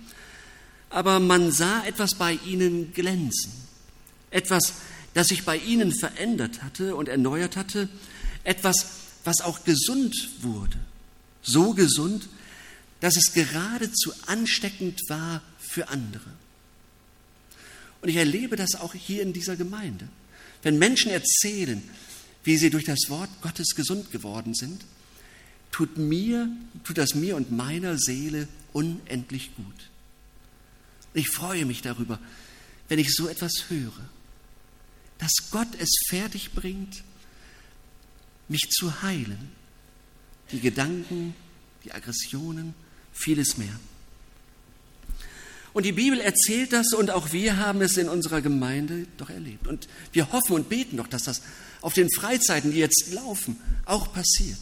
aber 0.89 1.19
man 1.19 1.51
sah 1.51 1.84
etwas 1.86 2.15
bei 2.15 2.38
ihnen 2.45 2.93
glänzen. 2.93 3.51
Etwas, 4.30 4.73
das 5.13 5.30
sich 5.30 5.43
bei 5.43 5.58
ihnen 5.58 5.91
verändert 5.91 6.62
hatte 6.63 6.95
und 6.95 7.10
erneuert 7.10 7.56
hatte. 7.58 7.89
Etwas, 8.43 8.86
was 9.23 9.41
auch 9.41 9.63
gesund 9.63 10.30
wurde. 10.41 10.77
So 11.41 11.73
gesund, 11.73 12.30
dass 12.99 13.17
es 13.17 13.34
geradezu 13.34 14.13
ansteckend 14.27 15.01
war 15.10 15.41
für 15.60 15.89
andere. 15.89 16.30
Und 18.01 18.10
ich 18.10 18.15
erlebe 18.15 18.56
das 18.56 18.75
auch 18.75 18.93
hier 18.93 19.23
in 19.23 19.34
dieser 19.34 19.56
Gemeinde. 19.56 20.08
Wenn 20.63 20.80
Menschen 20.80 21.12
erzählen, 21.12 21.82
wie 22.43 22.58
sie 22.58 22.70
durch 22.70 22.86
das 22.86 23.10
Wort 23.10 23.30
Gottes 23.41 23.76
gesund 23.76 24.12
geworden 24.12 24.54
sind, 24.54 24.86
tut 25.72 25.98
mir, 25.98 26.50
tut 26.84 26.98
das 26.98 27.13
mir 27.13 27.36
und 27.36 27.52
meiner 27.52 27.98
Seele 27.98 28.48
unendlich 28.74 29.56
gut. 29.56 29.89
Ich 31.13 31.30
freue 31.30 31.65
mich 31.65 31.82
darüber, 31.82 32.20
wenn 32.89 33.00
ich 33.00 33.13
so 33.13 33.28
etwas 33.28 33.70
höre, 33.70 34.10
dass 35.17 35.50
Gott 35.52 35.67
es 35.80 35.89
fertig 36.08 36.52
bringt, 36.54 37.04
mich 38.48 38.70
zu 38.70 39.02
heilen. 39.02 39.50
Die 40.52 40.60
Gedanken, 40.60 41.34
die 41.84 41.91
Aggressionen, 41.91 42.74
vieles 43.12 43.58
mehr. 43.58 43.80
Und 45.77 45.83
die 45.83 45.91
Bibel 45.91 46.19
erzählt 46.19 46.73
das 46.73 46.91
und 46.91 47.11
auch 47.11 47.33
wir 47.33 47.57
haben 47.57 47.83
es 47.83 47.97
in 47.97 48.09
unserer 48.09 48.41
Gemeinde 48.41 49.05
doch 49.17 49.29
erlebt. 49.29 49.67
Und 49.67 49.87
wir 50.11 50.31
hoffen 50.31 50.53
und 50.53 50.69
beten 50.69 50.97
doch, 50.97 51.05
dass 51.05 51.21
das 51.21 51.43
auf 51.81 51.93
den 51.93 52.09
Freizeiten, 52.09 52.71
die 52.71 52.79
jetzt 52.79 53.13
laufen, 53.13 53.57
auch 53.85 54.11
passiert. 54.11 54.57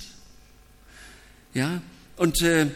Ja, 1.53 1.81
und 2.17 2.41
äh, 2.41 2.67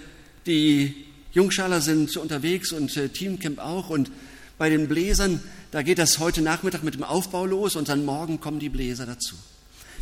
die 0.45 1.05
Jungschaler 1.33 1.81
sind 1.81 2.15
unterwegs 2.15 2.71
und 2.71 2.95
äh, 2.95 3.09
Teamcamp 3.09 3.59
auch. 3.59 3.89
Und 3.89 4.09
bei 4.57 4.69
den 4.69 4.87
Bläsern, 4.87 5.43
da 5.71 5.81
geht 5.81 5.99
das 5.99 6.19
heute 6.19 6.41
Nachmittag 6.41 6.81
mit 6.81 6.93
dem 6.93 7.03
Aufbau 7.03 7.45
los 7.45 7.75
und 7.75 7.89
dann 7.89 8.05
morgen 8.05 8.39
kommen 8.39 8.59
die 8.59 8.69
Bläser 8.69 9.05
dazu. 9.05 9.35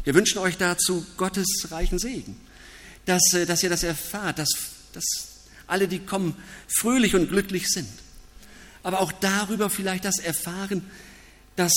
Wir 0.04 0.14
wünschen 0.14 0.38
euch 0.38 0.58
dazu 0.58 1.04
Gottes 1.18 1.72
reichen 1.72 1.98
Segen, 1.98 2.38
dass, 3.06 3.34
äh, 3.34 3.48
dass 3.48 3.64
ihr 3.64 3.72
das 3.72 3.82
erfahrt, 3.82 4.38
dass, 4.38 4.50
dass 4.94 5.06
alle, 5.66 5.88
die 5.88 5.98
kommen, 5.98 6.36
fröhlich 6.68 7.16
und 7.16 7.30
glücklich 7.30 7.68
sind. 7.68 7.90
Aber 8.88 9.02
auch 9.02 9.12
darüber 9.12 9.70
vielleicht 9.70 10.06
das 10.06 10.18
erfahren, 10.18 10.82
dass, 11.58 11.74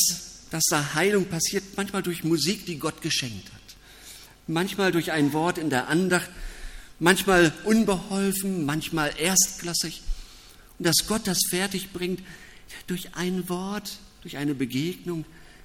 dass 0.53 0.63
da 0.71 0.95
Heilung 0.95 1.25
passiert, 1.25 1.65
manchmal 1.77 2.05
durch 2.05 2.23
Musik, 2.23 2.67
die 2.67 2.79
Gott 2.79 3.03
geschenkt 3.03 3.53
hat. 3.53 3.61
Manchmal 4.47 4.93
durch 4.93 5.11
ein 5.11 5.33
Wort 5.33 5.59
in 5.59 5.71
der 5.71 5.89
Andacht, 5.89 6.31
manchmal 7.01 7.53
unbeholfen, 7.65 8.65
manchmal 8.65 9.13
erstklassig. 9.19 10.03
Und 10.79 10.87
dass 10.87 11.09
Gott 11.09 11.27
das 11.27 11.41
fertig 11.51 11.93
bringt, 11.93 12.23
durch 12.87 13.17
ein 13.17 13.49
Wort, 13.49 13.99
durch 14.23 14.37
eine 14.37 14.55
Begegnung 14.55 15.25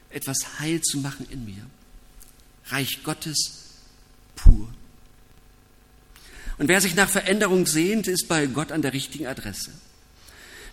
etwas 0.09 0.59
heil 0.59 0.81
zu 0.81 0.97
machen 0.97 1.27
in 1.29 1.45
mir. 1.45 1.63
Reich 2.69 3.03
Gottes 3.03 3.51
pur. 4.35 4.73
Und 6.57 6.69
wer 6.69 6.81
sich 6.81 6.95
nach 6.95 7.09
Veränderung 7.11 7.67
sehnt, 7.67 8.07
ist 8.07 8.27
bei 8.27 8.47
Gott 8.47 8.71
an 8.71 8.81
der 8.81 8.93
richtigen 8.93 9.27
Adresse. 9.27 9.69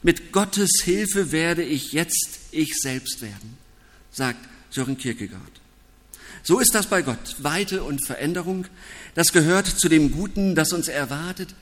Mit 0.02 0.32
Gottes 0.32 0.70
Hilfe 0.82 1.30
werde 1.30 1.62
ich 1.62 1.92
jetzt 1.92 2.40
ich 2.50 2.74
selbst 2.74 3.22
werden, 3.22 3.56
sagt 4.10 4.48
Sören 4.70 4.98
Kierkegaard. 4.98 5.40
So 6.42 6.58
ist 6.58 6.74
das 6.74 6.86
bei 6.88 7.02
Gott. 7.02 7.36
Weite 7.38 7.84
und 7.84 8.04
Veränderung, 8.04 8.66
das 9.14 9.32
gehört 9.32 9.66
zu 9.66 9.88
dem 9.88 10.10
Guten, 10.10 10.54
das 10.56 10.72
uns 10.72 10.88
erwartet, 10.88 11.54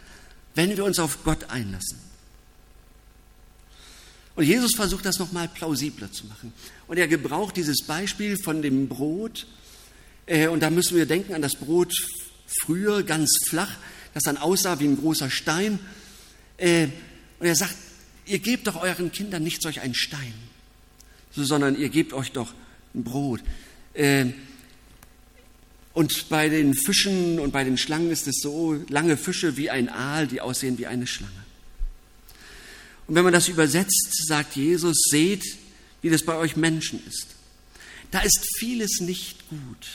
wenn 0.55 0.75
wir 0.77 0.85
uns 0.85 0.99
auf 0.99 1.23
Gott 1.23 1.51
einlassen. 1.51 1.99
Und 4.37 4.45
Jesus 4.45 4.73
versucht 4.75 5.05
das 5.05 5.19
nochmal 5.19 5.49
plausibler 5.49 6.11
zu 6.11 6.27
machen. 6.27 6.55
Und 6.87 6.97
er 6.97 7.09
gebraucht 7.09 7.57
dieses 7.57 7.85
Beispiel 7.85 8.39
von 8.43 8.63
dem 8.63 8.89
Brot. 8.89 9.47
Äh, 10.25 10.49
und 10.49 10.61
da 10.61 10.71
müssen 10.71 10.97
wir 10.97 11.05
denken 11.05 11.35
an 11.35 11.43
das 11.43 11.57
Brot 11.57 11.93
früher, 12.63 13.03
ganz 13.03 13.31
flach, 13.49 13.71
das 14.15 14.23
dann 14.23 14.39
aussah 14.39 14.81
wie 14.81 14.87
ein 14.87 14.97
großer 14.97 15.29
Stein. 15.29 15.79
Äh, 16.57 16.89
und 17.39 17.47
er 17.47 17.55
sagt, 17.57 17.75
ihr 18.31 18.39
gebt 18.39 18.67
doch 18.67 18.81
euren 18.81 19.11
Kindern 19.11 19.43
nicht 19.43 19.61
solch 19.61 19.81
einen 19.81 19.95
Stein, 19.95 20.35
sondern 21.33 21.79
ihr 21.79 21.89
gebt 21.89 22.13
euch 22.13 22.33
doch 22.33 22.55
ein 22.95 23.05
Brot. 23.05 23.41
Äh, 23.95 24.27
und 25.93 26.29
bei 26.29 26.49
den 26.49 26.75
Fischen 26.75 27.41
und 27.41 27.51
bei 27.51 27.65
den 27.65 27.77
Schlangen 27.77 28.11
ist 28.11 28.29
es 28.29 28.41
so, 28.41 28.75
lange 28.89 29.17
Fische 29.17 29.57
wie 29.57 29.71
ein 29.71 29.89
Aal, 29.89 30.29
die 30.29 30.41
aussehen 30.41 30.79
wie 30.79 30.87
eine 30.87 31.07
Schlange. 31.07 31.33
Und 33.09 33.17
wenn 33.17 33.25
man 33.25 33.33
das 33.33 33.49
übersetzt, 33.49 34.27
sagt 34.29 34.55
Jesus, 34.55 34.97
seht, 35.11 35.45
wie 36.01 36.11
das 36.11 36.23
bei 36.23 36.37
euch 36.37 36.57
Menschen 36.57 37.05
ist. 37.09 37.27
Da 38.13 38.21
ist 38.21 38.47
vieles 38.59 39.01
nicht 39.01 39.49
gut. 39.49 39.87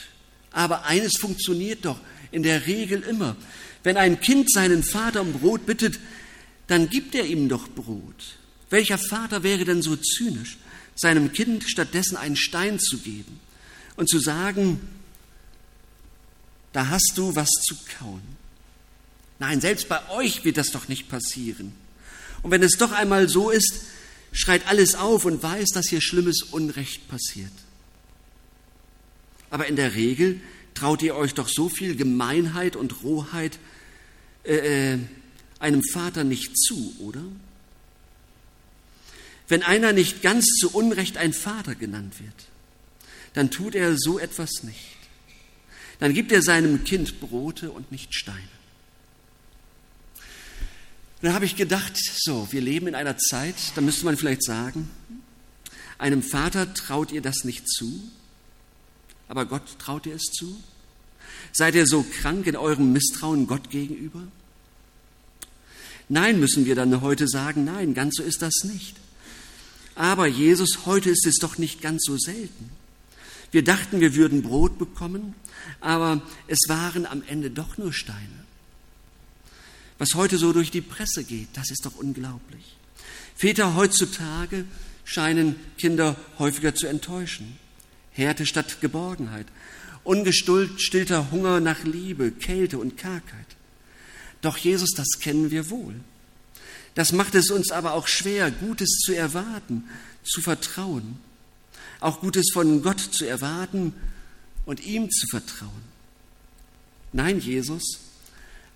Aber 0.52 0.86
eines 0.86 1.18
funktioniert 1.18 1.86
doch 1.86 2.00
in 2.32 2.44
der 2.44 2.68
Regel 2.68 3.02
immer. 3.04 3.38
Wenn 3.84 3.96
ein 3.96 4.20
Kind 4.20 4.52
seinen 4.52 4.84
Vater 4.84 5.22
um 5.22 5.32
Brot 5.32 5.66
bittet, 5.66 6.00
dann 6.68 6.90
gibt 6.90 7.16
er 7.16 7.26
ihm 7.26 7.50
doch 7.50 7.68
Brot. 7.68 8.38
Welcher 8.70 8.98
Vater 8.98 9.44
wäre 9.44 9.66
denn 9.66 9.82
so 9.82 9.96
zynisch, 9.96 10.58
seinem 10.96 11.32
Kind 11.32 11.64
stattdessen 11.70 12.18
einen 12.18 12.36
Stein 12.36 12.80
zu 12.80 12.98
geben 13.00 13.40
und 13.96 14.10
zu 14.10 14.20
sagen, 14.20 14.80
da 16.74 16.90
hast 16.90 17.14
du 17.16 17.36
was 17.36 17.50
zu 17.50 17.76
kauen. 17.98 18.22
Nein, 19.40 19.62
selbst 19.62 19.88
bei 19.90 20.10
euch 20.10 20.44
wird 20.46 20.58
das 20.58 20.72
doch 20.72 20.88
nicht 20.88 21.10
passieren. 21.10 21.74
Und 22.42 22.52
wenn 22.52 22.64
es 22.64 22.78
doch 22.78 22.92
einmal 22.92 23.30
so 23.30 23.50
ist, 23.50 23.82
schreit 24.32 24.68
alles 24.68 24.96
auf 24.96 25.26
und 25.26 25.42
weiß, 25.42 25.70
dass 25.70 25.90
hier 25.90 26.02
schlimmes 26.02 26.42
Unrecht 26.44 27.08
passiert. 27.08 27.52
Aber 29.50 29.68
in 29.68 29.76
der 29.76 29.96
Regel 29.96 30.42
traut 30.74 31.02
ihr 31.02 31.16
euch 31.16 31.34
doch 31.34 31.48
so 31.48 31.70
viel 31.70 31.96
Gemeinheit 31.96 32.76
und 32.76 33.04
Rohheit 33.04 33.60
äh, 34.44 34.94
äh 34.94 35.00
einem 35.60 35.82
Vater 35.84 36.24
nicht 36.24 36.58
zu, 36.58 36.96
oder? 37.00 37.24
Wenn 39.48 39.64
einer 39.64 39.94
nicht 39.94 40.22
ganz 40.22 40.46
zu 40.60 40.72
Unrecht 40.72 41.18
ein 41.18 41.34
Vater 41.34 41.76
genannt 41.76 42.20
wird, 42.20 42.34
dann 43.34 43.52
tut 43.52 43.76
er 43.76 43.96
so 43.98 44.18
etwas 44.18 44.64
nicht. 44.64 44.98
Dann 46.00 46.14
gibt 46.14 46.32
er 46.32 46.42
seinem 46.42 46.84
Kind 46.84 47.20
Brote 47.20 47.72
und 47.72 47.92
nicht 47.92 48.14
Steine. 48.16 48.42
dann 51.22 51.34
habe 51.34 51.46
ich 51.46 51.56
gedacht, 51.56 51.98
so, 51.98 52.48
wir 52.52 52.62
leben 52.62 52.88
in 52.88 52.96
einer 52.96 53.18
Zeit, 53.18 53.56
da 53.76 53.82
müsste 53.82 54.06
man 54.06 54.18
vielleicht 54.18 54.44
sagen, 54.44 54.90
einem 55.98 56.22
Vater 56.22 56.74
traut 56.74 57.12
ihr 57.12 57.22
das 57.22 57.46
nicht 57.46 57.68
zu, 57.68 58.12
aber 59.28 59.46
Gott 59.46 59.80
traut 59.80 60.06
ihr 60.06 60.16
es 60.16 60.24
zu? 60.24 60.62
Seid 61.52 61.76
ihr 61.76 61.88
so 61.88 62.04
krank 62.04 62.48
in 62.48 62.56
eurem 62.56 62.92
Misstrauen 62.92 63.48
Gott 63.48 63.70
gegenüber? 63.70 64.28
Nein, 66.08 66.40
müssen 66.40 66.66
wir 66.66 66.76
dann 66.76 67.02
heute 67.02 67.28
sagen, 67.28 67.66
nein, 67.66 67.94
ganz 67.94 68.16
so 68.18 68.24
ist 68.24 68.42
das 68.42 68.64
nicht. 68.64 68.96
Aber 69.96 70.28
Jesus, 70.28 70.86
heute 70.86 71.10
ist 71.10 71.26
es 71.26 71.36
doch 71.36 71.58
nicht 71.58 71.82
ganz 71.82 72.04
so 72.06 72.18
selten. 72.18 72.70
Wir 73.52 73.64
dachten, 73.64 74.02
wir 74.02 74.16
würden 74.16 74.42
Brot 74.42 74.78
bekommen, 74.78 75.34
aber 75.80 76.22
es 76.48 76.60
waren 76.68 77.06
am 77.06 77.24
Ende 77.28 77.50
doch 77.50 77.78
nur 77.78 77.94
Steine. 77.94 78.46
Was 79.98 80.16
heute 80.16 80.38
so 80.38 80.52
durch 80.52 80.72
die 80.72 80.82
Presse 80.82 81.24
geht, 81.24 81.48
das 81.54 81.72
ist 81.72 81.86
doch 81.86 81.96
unglaublich. 81.96 82.76
Väter 83.36 83.76
heutzutage 83.76 84.66
scheinen 85.06 85.56
Kinder 85.78 86.18
häufiger 86.38 86.76
zu 86.76 86.88
enttäuschen. 86.88 87.58
Härte 88.12 88.46
statt 88.46 88.82
Geborgenheit, 88.82 89.48
ungestillter 90.04 91.32
Hunger 91.32 91.60
nach 91.60 91.84
Liebe, 91.84 92.32
Kälte 92.32 92.78
und 92.78 92.98
Kargheit. 92.98 93.55
Doch 94.46 94.58
Jesus, 94.58 94.92
das 94.92 95.20
kennen 95.20 95.50
wir 95.50 95.72
wohl. 95.72 95.96
Das 96.94 97.12
macht 97.12 97.34
es 97.34 97.50
uns 97.50 97.72
aber 97.72 97.94
auch 97.94 98.08
schwer, 98.08 98.52
Gutes 98.52 99.00
zu 99.04 99.16
erwarten, 99.16 99.90
zu 100.24 100.40
vertrauen, 100.40 101.18
auch 102.00 102.20
Gutes 102.20 102.52
von 102.54 102.84
Gott 102.84 103.00
zu 103.00 103.26
erwarten 103.26 103.96
und 104.68 104.86
ihm 104.86 105.10
zu 105.10 105.26
vertrauen. 105.32 105.82
Nein, 107.12 107.40
Jesus, 107.40 108.02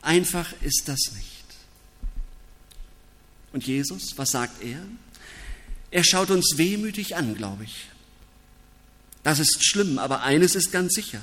einfach 0.01 0.51
ist 0.63 0.85
das 0.87 1.11
nicht. 1.13 1.45
Und 3.53 3.67
Jesus, 3.67 4.17
was 4.17 4.31
sagt 4.31 4.63
er? 4.63 4.81
Er 5.91 6.03
schaut 6.03 6.31
uns 6.31 6.55
wehmütig 6.57 7.15
an, 7.15 7.35
glaube 7.35 7.65
ich. 7.65 7.89
Das 9.21 9.37
ist 9.37 9.63
schlimm, 9.63 9.99
aber 9.99 10.23
eines 10.23 10.55
ist 10.55 10.71
ganz 10.71 10.95
sicher. 10.95 11.21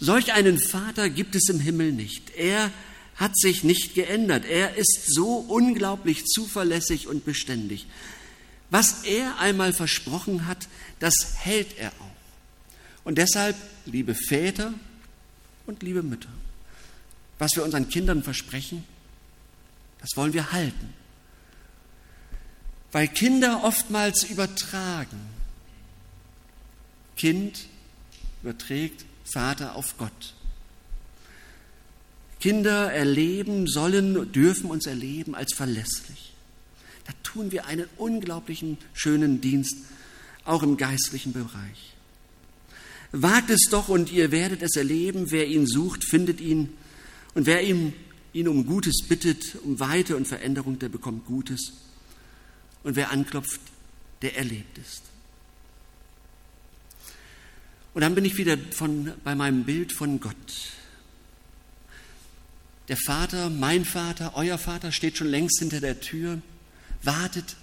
Solch 0.00 0.32
einen 0.32 0.58
Vater 0.58 1.08
gibt 1.08 1.36
es 1.36 1.48
im 1.48 1.60
Himmel 1.60 1.92
nicht. 1.92 2.30
Er 2.30 2.72
hat 3.16 3.36
sich 3.36 3.64
nicht 3.64 3.94
geändert. 3.94 4.44
Er 4.44 4.76
ist 4.76 5.14
so 5.14 5.36
unglaublich 5.36 6.24
zuverlässig 6.26 7.06
und 7.08 7.24
beständig. 7.24 7.86
Was 8.70 9.04
er 9.04 9.38
einmal 9.38 9.72
versprochen 9.72 10.46
hat, 10.46 10.68
das 10.98 11.34
hält 11.38 11.76
er 11.78 11.90
auch. 12.00 13.02
Und 13.04 13.18
deshalb, 13.18 13.56
liebe 13.84 14.14
Väter 14.14 14.72
und 15.66 15.82
liebe 15.82 16.02
Mütter, 16.02 16.30
was 17.38 17.54
wir 17.56 17.64
unseren 17.64 17.88
Kindern 17.88 18.22
versprechen, 18.22 18.84
das 20.00 20.10
wollen 20.16 20.32
wir 20.32 20.52
halten. 20.52 20.94
Weil 22.92 23.08
Kinder 23.08 23.62
oftmals 23.64 24.24
übertragen. 24.24 25.20
Kind 27.16 27.66
überträgt 28.42 29.04
Vater 29.24 29.76
auf 29.76 29.96
Gott. 29.96 30.34
Kinder 32.42 32.92
erleben, 32.92 33.68
sollen, 33.68 34.32
dürfen 34.32 34.68
uns 34.68 34.86
erleben 34.86 35.36
als 35.36 35.54
verlässlich. 35.54 36.32
Da 37.06 37.12
tun 37.22 37.52
wir 37.52 37.66
einen 37.66 37.86
unglaublichen 37.98 38.78
schönen 38.94 39.40
Dienst, 39.40 39.76
auch 40.44 40.64
im 40.64 40.76
geistlichen 40.76 41.32
Bereich. 41.32 41.94
Wagt 43.12 43.48
es 43.50 43.68
doch 43.70 43.88
und 43.88 44.10
ihr 44.10 44.32
werdet 44.32 44.60
es 44.60 44.74
erleben. 44.74 45.30
Wer 45.30 45.46
ihn 45.46 45.68
sucht, 45.68 46.04
findet 46.04 46.40
ihn. 46.40 46.70
Und 47.34 47.46
wer 47.46 47.62
ihm, 47.62 47.92
ihn 48.32 48.48
um 48.48 48.66
Gutes 48.66 49.06
bittet, 49.08 49.58
um 49.62 49.78
Weite 49.78 50.16
und 50.16 50.26
Veränderung, 50.26 50.80
der 50.80 50.88
bekommt 50.88 51.26
Gutes. 51.26 51.74
Und 52.82 52.96
wer 52.96 53.12
anklopft, 53.12 53.60
der 54.22 54.36
erlebt 54.36 54.78
ist. 54.78 55.02
Und 57.94 58.00
dann 58.00 58.16
bin 58.16 58.24
ich 58.24 58.36
wieder 58.36 58.58
von, 58.72 59.12
bei 59.22 59.36
meinem 59.36 59.62
Bild 59.62 59.92
von 59.92 60.18
Gott. 60.18 60.34
Der 62.92 62.98
Vater, 62.98 63.48
mein 63.48 63.86
Vater, 63.86 64.32
euer 64.34 64.58
Vater 64.58 64.92
steht 64.92 65.16
schon 65.16 65.28
längst 65.28 65.60
hinter 65.60 65.80
der 65.80 66.00
Tür, 66.00 66.42
wartet 67.02 67.56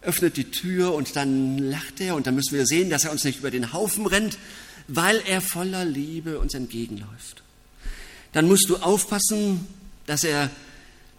öffnet 0.00 0.38
die 0.38 0.50
Tür 0.50 0.94
und 0.94 1.14
dann 1.14 1.58
lacht 1.58 2.00
er 2.00 2.14
und 2.14 2.26
dann 2.26 2.36
müssen 2.36 2.56
wir 2.56 2.64
sehen, 2.64 2.88
dass 2.88 3.04
er 3.04 3.12
uns 3.12 3.24
nicht 3.24 3.40
über 3.40 3.50
den 3.50 3.74
Haufen 3.74 4.06
rennt, 4.06 4.38
weil 4.88 5.20
er 5.26 5.42
voller 5.42 5.84
Liebe 5.84 6.38
uns 6.38 6.54
entgegenläuft. 6.54 7.42
Dann 8.32 8.48
musst 8.48 8.70
du 8.70 8.78
aufpassen, 8.78 9.66
dass 10.06 10.24
er, 10.24 10.50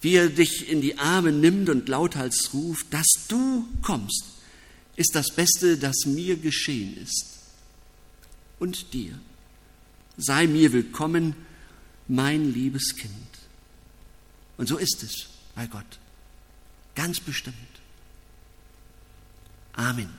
wie 0.01 0.15
er 0.15 0.29
dich 0.29 0.67
in 0.67 0.81
die 0.81 0.97
Arme 0.97 1.31
nimmt 1.31 1.69
und 1.69 1.88
lauthals 1.88 2.55
ruft, 2.55 2.91
dass 2.91 3.05
du 3.27 3.67
kommst, 3.84 4.23
ist 4.95 5.13
das 5.13 5.29
Beste, 5.36 5.77
das 5.77 6.07
mir 6.07 6.38
geschehen 6.38 6.97
ist. 6.97 7.38
Und 8.57 8.93
dir. 8.93 9.13
Sei 10.17 10.47
mir 10.47 10.73
willkommen, 10.73 11.36
mein 12.12 12.54
liebes 12.54 12.95
Kind. 12.97 13.12
Und 14.58 14.67
so 14.67 14.78
ist 14.78 15.02
es 15.02 15.30
bei 15.56 15.65
Gott. 15.65 16.00
Ganz 16.93 17.21
bestimmt. 17.21 17.56
Amen. 19.74 20.10